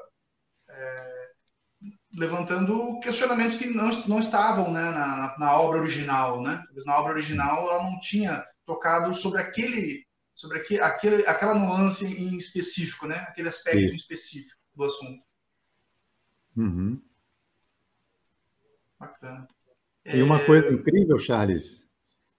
é, 0.69 1.29
levantando 2.13 2.99
questionamentos 2.99 3.57
que 3.57 3.65
não, 3.67 3.89
não 4.07 4.19
estavam 4.19 4.71
né, 4.71 4.91
na, 4.91 5.35
na 5.39 5.59
obra 5.59 5.79
original. 5.79 6.43
Né? 6.43 6.63
Na 6.85 6.99
obra 6.99 7.13
original 7.13 7.67
ela 7.67 7.83
não 7.83 7.99
tinha 7.99 8.45
tocado 8.63 9.15
sobre 9.15 9.41
aquele 9.41 10.05
sobre 10.35 10.59
aquele, 10.59 11.25
aquela 11.27 11.53
nuance 11.53 12.05
em 12.05 12.35
específico, 12.37 13.05
né? 13.07 13.17
aquele 13.27 13.47
aspecto 13.47 13.79
Isso. 13.79 13.95
específico 13.95 14.57
do 14.75 14.83
assunto. 14.83 15.23
Uhum. 16.55 17.01
Bacana. 18.99 19.47
E 20.05 20.21
uma 20.21 20.37
é... 20.37 20.45
coisa 20.45 20.69
incrível, 20.71 21.17
Charles, 21.17 21.87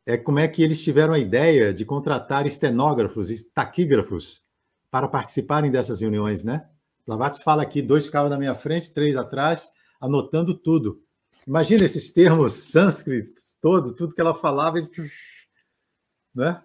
é 0.04 0.16
como 0.16 0.38
é 0.38 0.48
que 0.48 0.62
eles 0.62 0.82
tiveram 0.82 1.14
a 1.14 1.18
ideia 1.18 1.72
de 1.72 1.84
contratar 1.84 2.46
estenógrafos 2.46 3.30
e 3.30 3.50
taquígrafos 3.50 4.42
para 4.90 5.08
participarem 5.08 5.70
dessas 5.70 6.00
reuniões, 6.00 6.44
né? 6.44 6.68
Blavatsky 7.06 7.44
fala 7.44 7.62
aqui, 7.62 7.80
dois 7.82 8.06
ficavam 8.06 8.30
na 8.30 8.38
minha 8.38 8.54
frente, 8.54 8.92
três 8.92 9.16
atrás, 9.16 9.70
anotando 10.00 10.54
tudo. 10.56 11.02
Imagina 11.46 11.84
esses 11.84 12.12
termos 12.12 12.52
sânscritos 12.52 13.56
todos, 13.60 13.92
tudo 13.94 14.14
que 14.14 14.20
ela 14.20 14.34
falava, 14.34 14.78
né? 16.34 16.62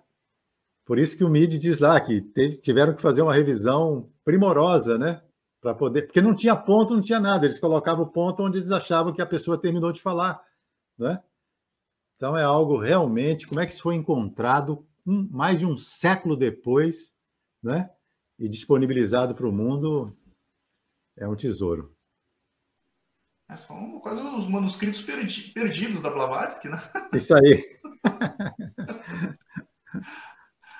Por 0.86 0.99
isso 0.99 1.17
que 1.17 1.23
o 1.23 1.29
MID 1.29 1.57
diz 1.57 1.79
lá 1.79 1.99
que 1.99 2.21
teve, 2.21 2.57
tiveram 2.57 2.93
que 2.93 3.01
fazer 3.01 3.21
uma 3.21 3.33
revisão 3.33 4.10
primorosa, 4.23 4.97
né? 4.97 5.21
para 5.62 5.73
poder, 5.73 6.03
porque 6.03 6.21
não 6.21 6.36
tinha 6.36 6.55
ponto, 6.55 6.93
não 6.93 7.01
tinha 7.01 7.19
nada. 7.19 7.45
Eles 7.45 7.60
colocavam 7.60 8.05
o 8.05 8.10
ponto 8.10 8.43
onde 8.43 8.57
eles 8.57 8.71
achavam 8.71 9.13
que 9.13 9.21
a 9.21 9.25
pessoa 9.25 9.57
terminou 9.57 9.91
de 9.91 10.01
falar, 10.01 10.41
né? 10.97 11.21
Então 12.15 12.36
é 12.36 12.43
algo 12.43 12.77
realmente, 12.77 13.47
como 13.47 13.60
é 13.60 13.65
que 13.65 13.73
isso 13.73 13.83
foi 13.83 13.95
encontrado 13.95 14.86
um, 15.05 15.27
mais 15.31 15.60
de 15.60 15.65
um 15.65 15.77
século 15.77 16.36
depois, 16.36 17.15
né? 17.62 17.89
E 18.39 18.49
disponibilizado 18.49 19.36
para 19.36 19.47
o 19.47 19.51
mundo 19.51 20.15
é 21.15 21.27
um 21.27 21.36
tesouro. 21.36 21.95
É, 23.49 23.55
são 23.55 23.99
quase 23.99 24.21
os 24.21 24.47
manuscritos 24.47 25.01
perdi 25.01 25.51
perdidos 25.51 26.01
da 26.01 26.10
Blavatsky, 26.10 26.69
né? 26.69 26.77
Isso 27.13 27.33
aí. 27.36 27.79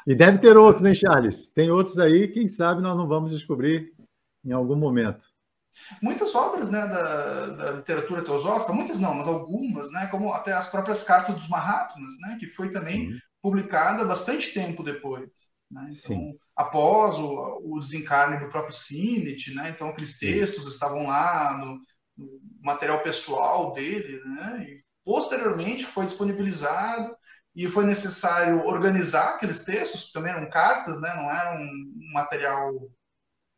e 0.06 0.14
deve 0.14 0.40
ter 0.40 0.58
outros, 0.58 0.86
hein, 0.86 0.94
Charles? 0.94 1.50
Tem 1.50 1.72
outros 1.72 1.98
aí, 1.98 2.28
quem 2.28 2.48
sabe 2.48 2.82
nós 2.82 2.98
não 2.98 3.08
vamos 3.08 3.32
descobrir 3.32 3.94
em 4.44 4.52
algum 4.52 4.76
momento. 4.76 5.26
Muitas 6.02 6.36
obras 6.36 6.70
né, 6.70 6.88
da, 6.88 7.46
da, 7.48 7.72
literatura 7.72 8.24
teosófica, 8.24 8.74
muitas 8.74 9.00
não, 9.00 9.14
mas 9.14 9.28
algumas, 9.28 9.92
né, 9.92 10.08
como 10.08 10.34
até 10.34 10.54
as 10.54 10.68
próprias 10.68 11.04
cartas 11.04 11.36
dos 11.36 11.48
Mahatmas, 11.48 12.14
né, 12.20 12.38
que 12.40 12.48
foi 12.48 12.70
também 12.70 13.12
Sim. 13.12 13.20
publicada 13.42 14.06
bastante 14.06 14.54
tempo 14.54 14.84
depois. 14.84 15.30
Né? 15.70 15.90
Então, 15.92 16.34
após 16.56 17.18
o, 17.18 17.62
o, 17.64 17.80
desencarne 17.80 18.40
do 18.40 18.50
próprio 18.50 18.74
Sinit, 18.74 19.54
né, 19.54 19.70
então 19.70 19.90
aqueles 19.90 20.18
textos 20.18 20.64
Sim. 20.64 20.70
estavam 20.70 21.08
lá 21.08 21.58
no, 21.58 21.80
no, 22.18 22.40
material 22.62 23.02
pessoal 23.02 23.74
dele, 23.74 24.22
né, 24.24 24.66
e 24.68 24.78
posteriormente 25.06 25.86
foi 25.86 26.06
disponibilizado 26.06 27.16
e 27.56 27.68
foi 27.68 27.86
necessário 27.86 28.66
organizar 28.66 29.36
aqueles 29.36 29.64
textos, 29.64 30.12
também 30.12 30.32
eram 30.32 30.50
cartas, 30.50 31.00
né, 31.02 31.14
não 31.16 31.32
era 31.32 31.58
um 31.58 32.14
material 32.14 32.74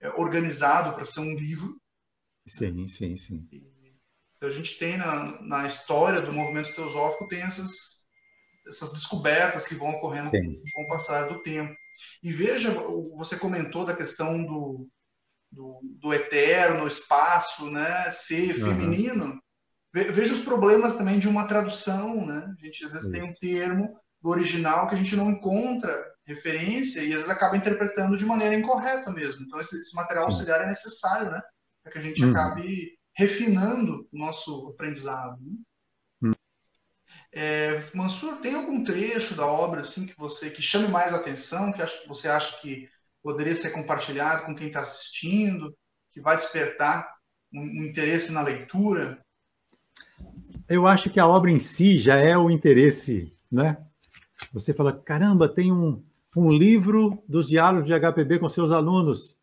é, 0.02 0.10
organizado 0.10 0.94
para 0.94 1.06
ser 1.06 1.20
um 1.20 1.36
livro. 1.36 1.80
Sim, 2.50 2.88
sim, 2.88 3.16
sim. 3.16 3.48
Então, 4.38 4.50
a 4.50 4.52
gente 4.52 4.78
tem 4.78 4.98
na, 4.98 5.42
na 5.42 5.68
história 5.68 6.22
do 6.22 6.34
movimento 6.34 6.74
teosófico 6.74 7.28
tem 7.28 7.42
essas, 7.42 7.70
essas 8.68 8.92
descobertas 8.92 9.68
que 9.68 9.76
vão 9.76 9.92
ocorrendo 9.92 10.32
com, 10.32 10.62
com, 10.74 10.84
o 10.84 10.88
passar 10.88 11.28
do 11.28 11.42
tempo. 11.42 11.74
E 12.24 12.32
veja, 12.32 12.72
você 13.16 13.38
comentou 13.38 13.86
da 13.86 13.96
questão 13.96 14.44
do, 14.44 14.90
do, 15.52 15.80
do 15.84 16.14
eterno, 16.14 16.88
espaço, 16.88 17.70
né, 17.70 18.10
ser 18.12 18.56
uhum. 18.56 18.70
feminino. 18.70 19.42
Veja 19.92 20.34
os 20.34 20.44
problemas 20.44 20.96
também 20.96 21.18
de 21.18 21.28
uma 21.28 21.48
tradução, 21.48 22.26
né? 22.26 22.56
A 22.58 22.66
gente 22.66 22.86
às 22.86 22.94
vezes 22.94 23.08
Isso. 23.08 23.12
tem 23.12 23.24
um 23.24 23.34
termo 23.40 24.00
do 24.22 24.30
original 24.30 24.88
que 24.88 24.94
a 24.94 24.98
gente 24.98 25.16
não 25.16 25.32
encontra 25.32 26.00
referência 26.26 27.02
e 27.02 27.08
às 27.08 27.22
vezes 27.22 27.30
acaba 27.30 27.58
interpretando 27.58 28.16
de 28.16 28.26
maneira 28.26 28.56
incorreta 28.56 29.12
mesmo. 29.12 29.44
Então 29.44 29.60
esse, 29.60 29.80
esse 29.80 29.96
material 29.96 30.26
Sim. 30.26 30.34
auxiliar 30.34 30.62
é 30.62 30.68
necessário, 30.68 31.32
né? 31.32 31.42
Para 31.84 31.92
que 31.92 31.98
a 31.98 32.02
gente 32.02 32.24
uhum. 32.24 32.32
acabe 32.32 32.98
refinando 33.14 34.08
o 34.12 34.18
nosso 34.18 34.68
aprendizado. 34.70 35.38
Né? 35.42 35.58
Uhum. 36.22 36.34
É, 37.32 37.84
Mansur, 37.94 38.38
tem 38.38 38.56
algum 38.56 38.84
trecho 38.84 39.36
da 39.36 39.46
obra 39.46 39.82
assim 39.82 40.06
que 40.06 40.18
você 40.18 40.50
que 40.50 40.62
chame 40.62 40.88
mais 40.88 41.14
atenção, 41.14 41.72
que 41.72 41.82
você 42.08 42.28
acha 42.28 42.60
que 42.62 42.90
poderia 43.22 43.56
ser 43.56 43.72
compartilhado 43.72 44.46
com 44.46 44.56
quem 44.56 44.68
está 44.68 44.82
assistindo, 44.82 45.76
que 46.12 46.22
vai 46.22 46.36
despertar 46.36 47.16
um, 47.54 47.62
um 47.62 47.84
interesse 47.86 48.32
na 48.32 48.42
leitura? 48.42 49.20
Eu 50.68 50.86
acho 50.86 51.10
que 51.10 51.20
a 51.20 51.28
obra 51.28 51.50
em 51.50 51.60
si 51.60 51.98
já 51.98 52.16
é 52.16 52.38
o 52.38 52.50
interesse, 52.50 53.36
né? 53.52 53.78
Você 54.54 54.74
fala, 54.74 54.94
caramba, 54.94 55.50
tem 55.50 55.72
um, 55.72 56.04
um 56.36 56.52
livro 56.52 57.22
dos 57.28 57.48
diálogos 57.48 57.88
de 57.88 58.00
HPB 58.00 58.40
com 58.40 58.48
seus 58.48 58.72
alunos. 58.72 59.39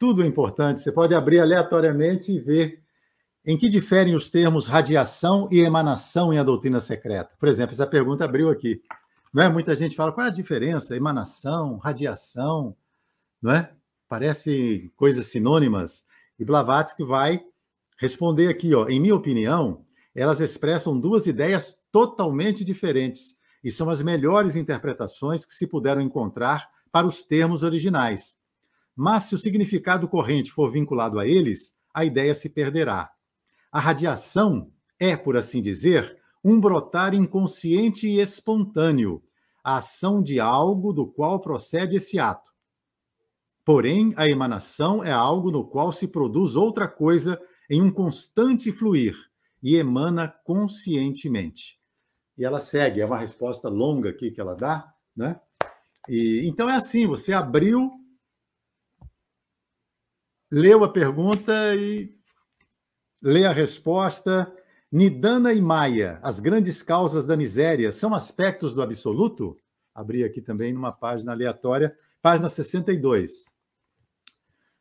Tudo 0.00 0.22
é 0.22 0.26
importante. 0.26 0.80
Você 0.80 0.90
pode 0.90 1.14
abrir 1.14 1.40
aleatoriamente 1.40 2.32
e 2.32 2.40
ver 2.40 2.82
em 3.44 3.58
que 3.58 3.68
diferem 3.68 4.16
os 4.16 4.30
termos 4.30 4.66
radiação 4.66 5.46
e 5.52 5.60
emanação 5.60 6.32
em 6.32 6.38
a 6.38 6.42
doutrina 6.42 6.80
secreta. 6.80 7.36
Por 7.38 7.46
exemplo, 7.46 7.74
essa 7.74 7.86
pergunta 7.86 8.24
abriu 8.24 8.48
aqui. 8.48 8.80
Não 9.30 9.42
é? 9.42 9.48
Muita 9.50 9.76
gente 9.76 9.94
fala 9.94 10.10
qual 10.10 10.26
é 10.26 10.30
a 10.30 10.32
diferença? 10.32 10.96
Emanação, 10.96 11.76
radiação, 11.76 12.74
não 13.42 13.52
é? 13.52 13.74
Parece 14.08 14.90
coisas 14.96 15.26
sinônimas. 15.26 16.06
E 16.38 16.46
Blavatsky 16.46 17.04
vai 17.04 17.42
responder 17.98 18.48
aqui, 18.48 18.74
ó. 18.74 18.88
Em 18.88 18.98
minha 18.98 19.14
opinião, 19.14 19.84
elas 20.14 20.40
expressam 20.40 20.98
duas 20.98 21.26
ideias 21.26 21.78
totalmente 21.92 22.64
diferentes 22.64 23.36
e 23.62 23.70
são 23.70 23.90
as 23.90 24.00
melhores 24.00 24.56
interpretações 24.56 25.44
que 25.44 25.52
se 25.52 25.66
puderam 25.66 26.00
encontrar 26.00 26.70
para 26.90 27.06
os 27.06 27.22
termos 27.22 27.62
originais. 27.62 28.39
Mas 29.02 29.22
se 29.22 29.34
o 29.34 29.38
significado 29.38 30.06
corrente 30.06 30.52
for 30.52 30.70
vinculado 30.70 31.18
a 31.18 31.26
eles, 31.26 31.74
a 31.94 32.04
ideia 32.04 32.34
se 32.34 32.50
perderá. 32.50 33.10
A 33.72 33.80
radiação 33.80 34.70
é, 34.98 35.16
por 35.16 35.38
assim 35.38 35.62
dizer, 35.62 36.18
um 36.44 36.60
brotar 36.60 37.14
inconsciente 37.14 38.06
e 38.06 38.20
espontâneo, 38.20 39.22
a 39.64 39.78
ação 39.78 40.22
de 40.22 40.38
algo 40.38 40.92
do 40.92 41.06
qual 41.06 41.40
procede 41.40 41.96
esse 41.96 42.18
ato. 42.18 42.50
Porém, 43.64 44.12
a 44.18 44.28
emanação 44.28 45.02
é 45.02 45.12
algo 45.12 45.50
no 45.50 45.66
qual 45.66 45.92
se 45.92 46.06
produz 46.06 46.54
outra 46.54 46.86
coisa 46.86 47.40
em 47.70 47.80
um 47.80 47.90
constante 47.90 48.70
fluir 48.70 49.16
e 49.62 49.76
emana 49.76 50.28
conscientemente. 50.44 51.80
E 52.36 52.44
ela 52.44 52.60
segue, 52.60 53.00
é 53.00 53.06
uma 53.06 53.18
resposta 53.18 53.70
longa 53.70 54.10
aqui 54.10 54.30
que 54.30 54.42
ela 54.42 54.54
dá, 54.54 54.92
né? 55.16 55.40
E, 56.06 56.46
então 56.46 56.68
é 56.68 56.76
assim, 56.76 57.06
você 57.06 57.32
abriu, 57.32 57.90
leu 60.50 60.82
a 60.82 60.88
pergunta 60.88 61.74
e 61.76 62.12
lê 63.22 63.44
a 63.44 63.52
resposta. 63.52 64.52
Nidana 64.90 65.52
e 65.52 65.60
Maya, 65.60 66.18
as 66.20 66.40
grandes 66.40 66.82
causas 66.82 67.24
da 67.24 67.36
miséria, 67.36 67.92
são 67.92 68.12
aspectos 68.12 68.74
do 68.74 68.82
absoluto? 68.82 69.56
Abri 69.94 70.24
aqui 70.24 70.42
também 70.42 70.72
numa 70.72 70.90
página 70.90 71.30
aleatória, 71.30 71.96
página 72.20 72.48
62. 72.48 73.44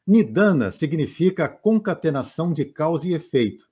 Nidana 0.07 0.71
significa 0.71 1.47
concatenação 1.47 2.51
de 2.51 2.65
causa 2.65 3.07
e 3.07 3.13
efeito. 3.13 3.69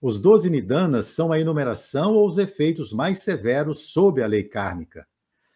Os 0.00 0.18
doze 0.18 0.48
Nidanas 0.48 1.06
são 1.08 1.30
a 1.30 1.38
enumeração 1.38 2.14
ou 2.14 2.26
os 2.26 2.38
efeitos 2.38 2.92
mais 2.92 3.18
severos 3.18 3.90
sob 3.92 4.22
a 4.22 4.26
lei 4.26 4.44
kármica. 4.44 5.06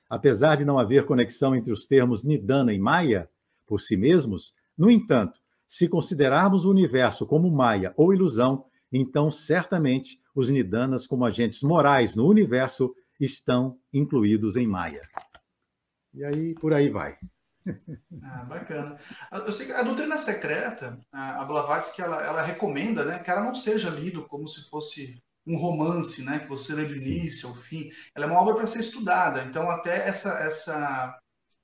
Apesar 0.08 0.56
de 0.56 0.64
não 0.64 0.78
haver 0.78 1.06
conexão 1.06 1.54
entre 1.54 1.72
os 1.72 1.86
termos 1.86 2.24
Nidana 2.24 2.72
e 2.72 2.78
Maya, 2.78 3.30
por 3.66 3.80
si 3.80 3.96
mesmos, 3.96 4.54
no 4.76 4.90
entanto, 4.90 5.40
se 5.68 5.86
considerarmos 5.86 6.64
o 6.64 6.70
universo 6.70 7.26
como 7.26 7.50
Maya 7.50 7.92
ou 7.94 8.14
ilusão, 8.14 8.64
então 8.90 9.30
certamente 9.30 10.18
os 10.34 10.48
Nidanas, 10.48 11.06
como 11.06 11.26
agentes 11.26 11.62
morais 11.62 12.16
no 12.16 12.26
universo, 12.26 12.94
estão 13.20 13.78
incluídos 13.92 14.56
em 14.56 14.66
Maya. 14.66 15.02
E 16.14 16.24
aí, 16.24 16.54
por 16.54 16.72
aí 16.72 16.88
vai. 16.88 17.18
Ah, 18.22 18.44
bacana. 18.44 18.98
Eu 19.30 19.52
sei 19.52 19.66
que 19.66 19.72
a 19.72 19.82
doutrina 19.82 20.16
secreta, 20.16 20.98
a 21.12 21.44
Blavatsky, 21.44 22.00
ela, 22.00 22.24
ela 22.24 22.40
recomenda 22.40 23.04
né, 23.04 23.18
que 23.18 23.30
ela 23.30 23.44
não 23.44 23.54
seja 23.54 23.90
lido 23.90 24.26
como 24.26 24.48
se 24.48 24.66
fosse 24.70 25.22
um 25.46 25.56
romance, 25.56 26.22
né, 26.22 26.38
que 26.38 26.48
você 26.48 26.74
lê 26.74 26.86
do 26.86 26.96
início 26.96 27.48
ao 27.48 27.54
fim. 27.54 27.90
Ela 28.14 28.24
é 28.24 28.28
uma 28.28 28.40
obra 28.40 28.54
para 28.54 28.66
ser 28.66 28.80
estudada. 28.80 29.42
Então, 29.44 29.68
até 29.70 30.08
essa, 30.08 30.30
essa, 30.38 31.18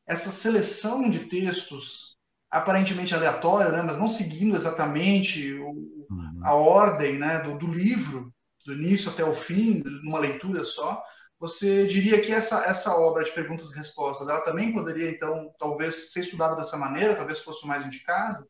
essa 0.07 0.31
seleção 0.31 1.09
de 1.09 1.21
textos 1.21 2.14
aparentemente 2.55 3.13
aleatória, 3.13 3.73
né, 3.73 3.83
mas 3.83 3.99
não 3.99 4.07
seguindo 4.07 4.55
exatamente 4.55 5.55
o, 5.55 5.71
uhum. 6.09 6.41
a 6.45 6.55
ordem 6.55 7.19
né, 7.19 7.41
do, 7.41 7.59
do 7.59 7.67
livro, 7.67 8.33
do 8.65 8.73
início 8.73 9.11
até 9.11 9.25
o 9.25 9.35
fim, 9.35 9.83
numa 9.85 10.21
leitura 10.21 10.63
só, 10.63 11.03
você 11.39 11.85
diria 11.85 12.21
que 12.21 12.33
essa, 12.33 12.65
essa 12.65 12.97
obra 12.97 13.25
de 13.25 13.33
perguntas 13.33 13.71
e 13.71 13.77
respostas, 13.77 14.29
ela 14.29 14.41
também 14.41 14.73
poderia, 14.73 15.11
então, 15.11 15.53
talvez 15.59 16.13
ser 16.13 16.21
estudada 16.21 16.55
dessa 16.55 16.77
maneira, 16.77 17.17
talvez 17.17 17.41
fosse 17.41 17.65
o 17.65 17.67
mais 17.67 17.85
indicado? 17.85 18.47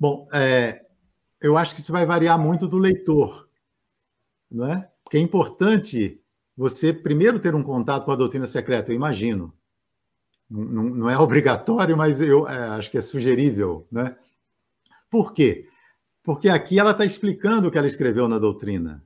Bom, 0.00 0.26
é, 0.32 0.86
eu 1.42 1.58
acho 1.58 1.74
que 1.74 1.82
isso 1.82 1.92
vai 1.92 2.06
variar 2.06 2.38
muito 2.38 2.66
do 2.66 2.78
leitor, 2.78 3.46
não 4.50 4.66
é? 4.66 4.90
Porque 5.04 5.18
é 5.18 5.20
importante 5.20 6.18
você 6.56 6.94
primeiro 6.94 7.38
ter 7.38 7.54
um 7.54 7.62
contato 7.62 8.06
com 8.06 8.12
a 8.12 8.16
doutrina 8.16 8.46
secreta, 8.46 8.90
eu 8.90 8.96
imagino. 8.96 9.54
Não, 10.54 10.84
não 10.84 11.10
é 11.10 11.18
obrigatório, 11.18 11.96
mas 11.96 12.20
eu 12.20 12.48
é, 12.48 12.68
acho 12.70 12.90
que 12.90 12.98
é 12.98 13.00
sugerível, 13.00 13.86
né? 13.90 14.16
Por 15.10 15.32
quê? 15.32 15.68
Porque 16.22 16.48
aqui 16.48 16.78
ela 16.78 16.92
está 16.92 17.04
explicando 17.04 17.68
o 17.68 17.70
que 17.70 17.78
ela 17.78 17.86
escreveu 17.86 18.28
na 18.28 18.38
doutrina. 18.38 19.04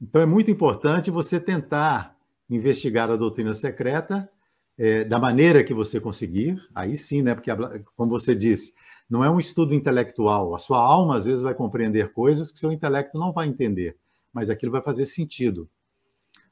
Então 0.00 0.22
é 0.22 0.26
muito 0.26 0.50
importante 0.50 1.10
você 1.10 1.40
tentar 1.40 2.16
investigar 2.48 3.10
a 3.10 3.16
doutrina 3.16 3.52
secreta 3.52 4.28
é, 4.76 5.04
da 5.04 5.18
maneira 5.18 5.62
que 5.64 5.74
você 5.74 6.00
conseguir. 6.00 6.60
Aí 6.74 6.96
sim, 6.96 7.22
né? 7.22 7.34
Porque, 7.34 7.50
como 7.96 8.10
você 8.10 8.34
disse, 8.34 8.74
não 9.10 9.24
é 9.24 9.30
um 9.30 9.40
estudo 9.40 9.74
intelectual. 9.74 10.54
A 10.54 10.58
sua 10.58 10.78
alma 10.78 11.16
às 11.16 11.24
vezes 11.24 11.42
vai 11.42 11.54
compreender 11.54 12.12
coisas 12.12 12.50
que 12.50 12.58
seu 12.58 12.72
intelecto 12.72 13.18
não 13.18 13.32
vai 13.32 13.48
entender, 13.48 13.96
mas 14.32 14.50
aquilo 14.50 14.72
vai 14.72 14.82
fazer 14.82 15.06
sentido. 15.06 15.68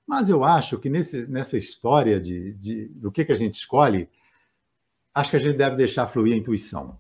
Mas 0.07 0.29
eu 0.29 0.45
acho 0.45 0.79
que 0.79 0.89
nesse, 0.89 1.27
nessa 1.27 1.57
história 1.57 2.21
de, 2.21 2.55
de, 2.55 2.89
do 2.89 3.11
que, 3.11 3.25
que 3.25 3.33
a 3.33 3.37
gente 3.37 3.55
escolhe, 3.55 4.09
acho 5.15 5.31
que 5.31 5.37
a 5.37 5.43
gente 5.43 5.57
deve 5.57 5.77
deixar 5.77 6.07
fluir 6.07 6.35
a 6.35 6.37
intuição. 6.37 6.99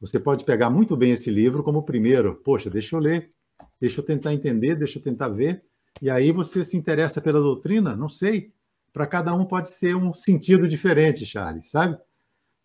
Você 0.00 0.20
pode 0.20 0.44
pegar 0.44 0.70
muito 0.70 0.96
bem 0.96 1.12
esse 1.12 1.30
livro 1.30 1.62
como 1.62 1.82
primeiro, 1.82 2.36
poxa, 2.36 2.70
deixa 2.70 2.94
eu 2.94 3.00
ler, 3.00 3.32
deixa 3.80 4.00
eu 4.00 4.04
tentar 4.04 4.32
entender, 4.32 4.76
deixa 4.76 4.98
eu 4.98 5.02
tentar 5.02 5.28
ver, 5.28 5.64
e 6.00 6.10
aí 6.10 6.30
você 6.30 6.64
se 6.64 6.76
interessa 6.76 7.20
pela 7.20 7.40
doutrina? 7.40 7.96
Não 7.96 8.08
sei. 8.08 8.52
Para 8.92 9.06
cada 9.06 9.34
um 9.34 9.44
pode 9.44 9.70
ser 9.70 9.96
um 9.96 10.12
sentido 10.12 10.68
diferente, 10.68 11.24
Charles, 11.24 11.70
sabe? 11.70 11.98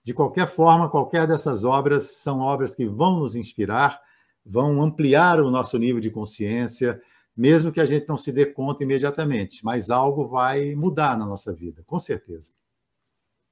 De 0.03 0.13
qualquer 0.13 0.49
forma, 0.49 0.89
qualquer 0.89 1.25
dessas 1.25 1.63
obras 1.63 2.17
são 2.17 2.39
obras 2.39 2.75
que 2.75 2.85
vão 2.85 3.19
nos 3.19 3.35
inspirar, 3.35 3.99
vão 4.45 4.81
ampliar 4.81 5.39
o 5.39 5.49
nosso 5.49 5.77
nível 5.77 6.01
de 6.01 6.09
consciência, 6.09 7.01
mesmo 7.35 7.71
que 7.71 7.79
a 7.79 7.85
gente 7.85 8.07
não 8.07 8.17
se 8.17 8.31
dê 8.31 8.45
conta 8.45 8.83
imediatamente, 8.83 9.63
mas 9.63 9.89
algo 9.89 10.27
vai 10.27 10.75
mudar 10.75 11.17
na 11.17 11.25
nossa 11.25 11.53
vida, 11.53 11.83
com 11.85 11.97
certeza. 11.97 12.53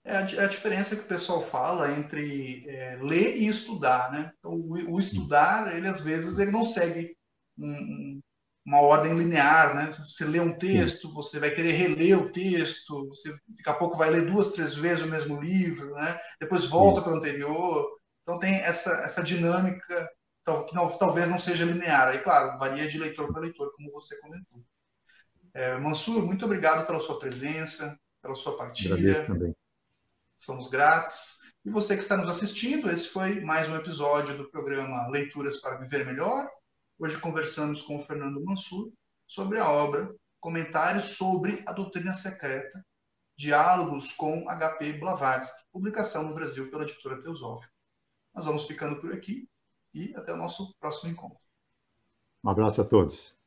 É 0.03 0.15
a, 0.15 0.19
a 0.19 0.47
diferença 0.47 0.95
que 0.95 1.03
o 1.03 1.07
pessoal 1.07 1.41
fala 1.41 1.91
entre 1.91 2.65
é, 2.67 2.97
ler 3.01 3.37
e 3.37 3.47
estudar, 3.47 4.11
né? 4.11 4.31
Então, 4.39 4.53
o, 4.53 4.95
o 4.95 4.99
estudar, 4.99 5.75
ele 5.75 5.87
às 5.87 6.01
vezes 6.01 6.39
ele 6.39 6.51
não 6.51 6.63
segue 6.63 7.15
um, 7.57 8.19
uma 8.65 8.81
ordem 8.81 9.17
linear, 9.17 9.75
né? 9.75 9.91
Você 9.91 10.25
lê 10.25 10.39
um 10.39 10.55
texto, 10.55 11.07
Sim. 11.07 11.13
você 11.13 11.39
vai 11.39 11.51
querer 11.51 11.71
reler 11.71 12.17
o 12.17 12.29
texto, 12.29 13.07
você 13.07 13.29
daqui 13.47 13.69
a 13.69 13.73
pouco 13.73 13.97
vai 13.97 14.09
ler 14.09 14.25
duas, 14.25 14.51
três 14.51 14.75
vezes 14.75 15.03
o 15.03 15.09
mesmo 15.09 15.41
livro, 15.41 15.93
né? 15.95 16.19
Depois 16.39 16.65
volta 16.65 17.01
para 17.01 17.13
o 17.13 17.17
anterior. 17.17 17.87
Então 18.23 18.39
tem 18.39 18.55
essa, 18.55 18.91
essa 19.01 19.23
dinâmica 19.23 20.09
que 20.65 20.75
não, 20.75 20.89
talvez 20.97 21.29
não 21.29 21.39
seja 21.39 21.65
linear. 21.65 22.09
Aí, 22.09 22.19
claro, 22.19 22.57
varia 22.57 22.87
de 22.87 22.97
leitor 22.97 23.31
para 23.31 23.41
leitor, 23.41 23.71
como 23.75 23.91
você 23.91 24.19
comentou. 24.19 24.63
É, 25.53 25.77
Mansur, 25.77 26.25
muito 26.25 26.45
obrigado 26.45 26.85
pela 26.85 26.99
sua 26.99 27.17
presença, 27.17 27.99
pela 28.21 28.35
sua 28.35 28.57
partilha. 28.57 28.95
Agradeço 28.95 29.25
também. 29.25 29.55
Somos 30.37 30.67
gratos. 30.67 31.39
E 31.65 31.69
você 31.69 31.95
que 31.95 32.01
está 32.01 32.15
nos 32.15 32.29
assistindo, 32.29 32.89
esse 32.89 33.07
foi 33.09 33.41
mais 33.41 33.69
um 33.69 33.75
episódio 33.75 34.37
do 34.37 34.49
programa 34.49 35.07
Leituras 35.09 35.57
para 35.57 35.77
Viver 35.77 36.05
Melhor. 36.05 36.49
Hoje 36.97 37.17
conversamos 37.17 37.81
com 37.81 37.97
o 37.97 37.99
Fernando 37.99 38.43
Mansur 38.43 38.91
sobre 39.27 39.59
a 39.59 39.69
obra 39.69 40.13
Comentários 40.39 41.17
sobre 41.17 41.61
a 41.67 41.73
Doutrina 41.73 42.13
Secreta, 42.13 42.81
Diálogos 43.37 44.13
com 44.13 44.49
H.P. 44.49 44.93
Blavatsky, 44.93 45.65
publicação 45.69 46.23
no 46.23 46.33
Brasil 46.33 46.69
pela 46.71 46.83
editora 46.83 47.21
Teosófica. 47.21 47.73
Nós 48.33 48.45
vamos 48.45 48.65
ficando 48.65 49.01
por 49.01 49.13
aqui 49.13 49.49
e 49.93 50.13
até 50.15 50.33
o 50.33 50.37
nosso 50.37 50.73
próximo 50.79 51.11
encontro. 51.11 51.39
Um 52.43 52.49
abraço 52.49 52.81
a 52.81 52.85
todos. 52.85 53.37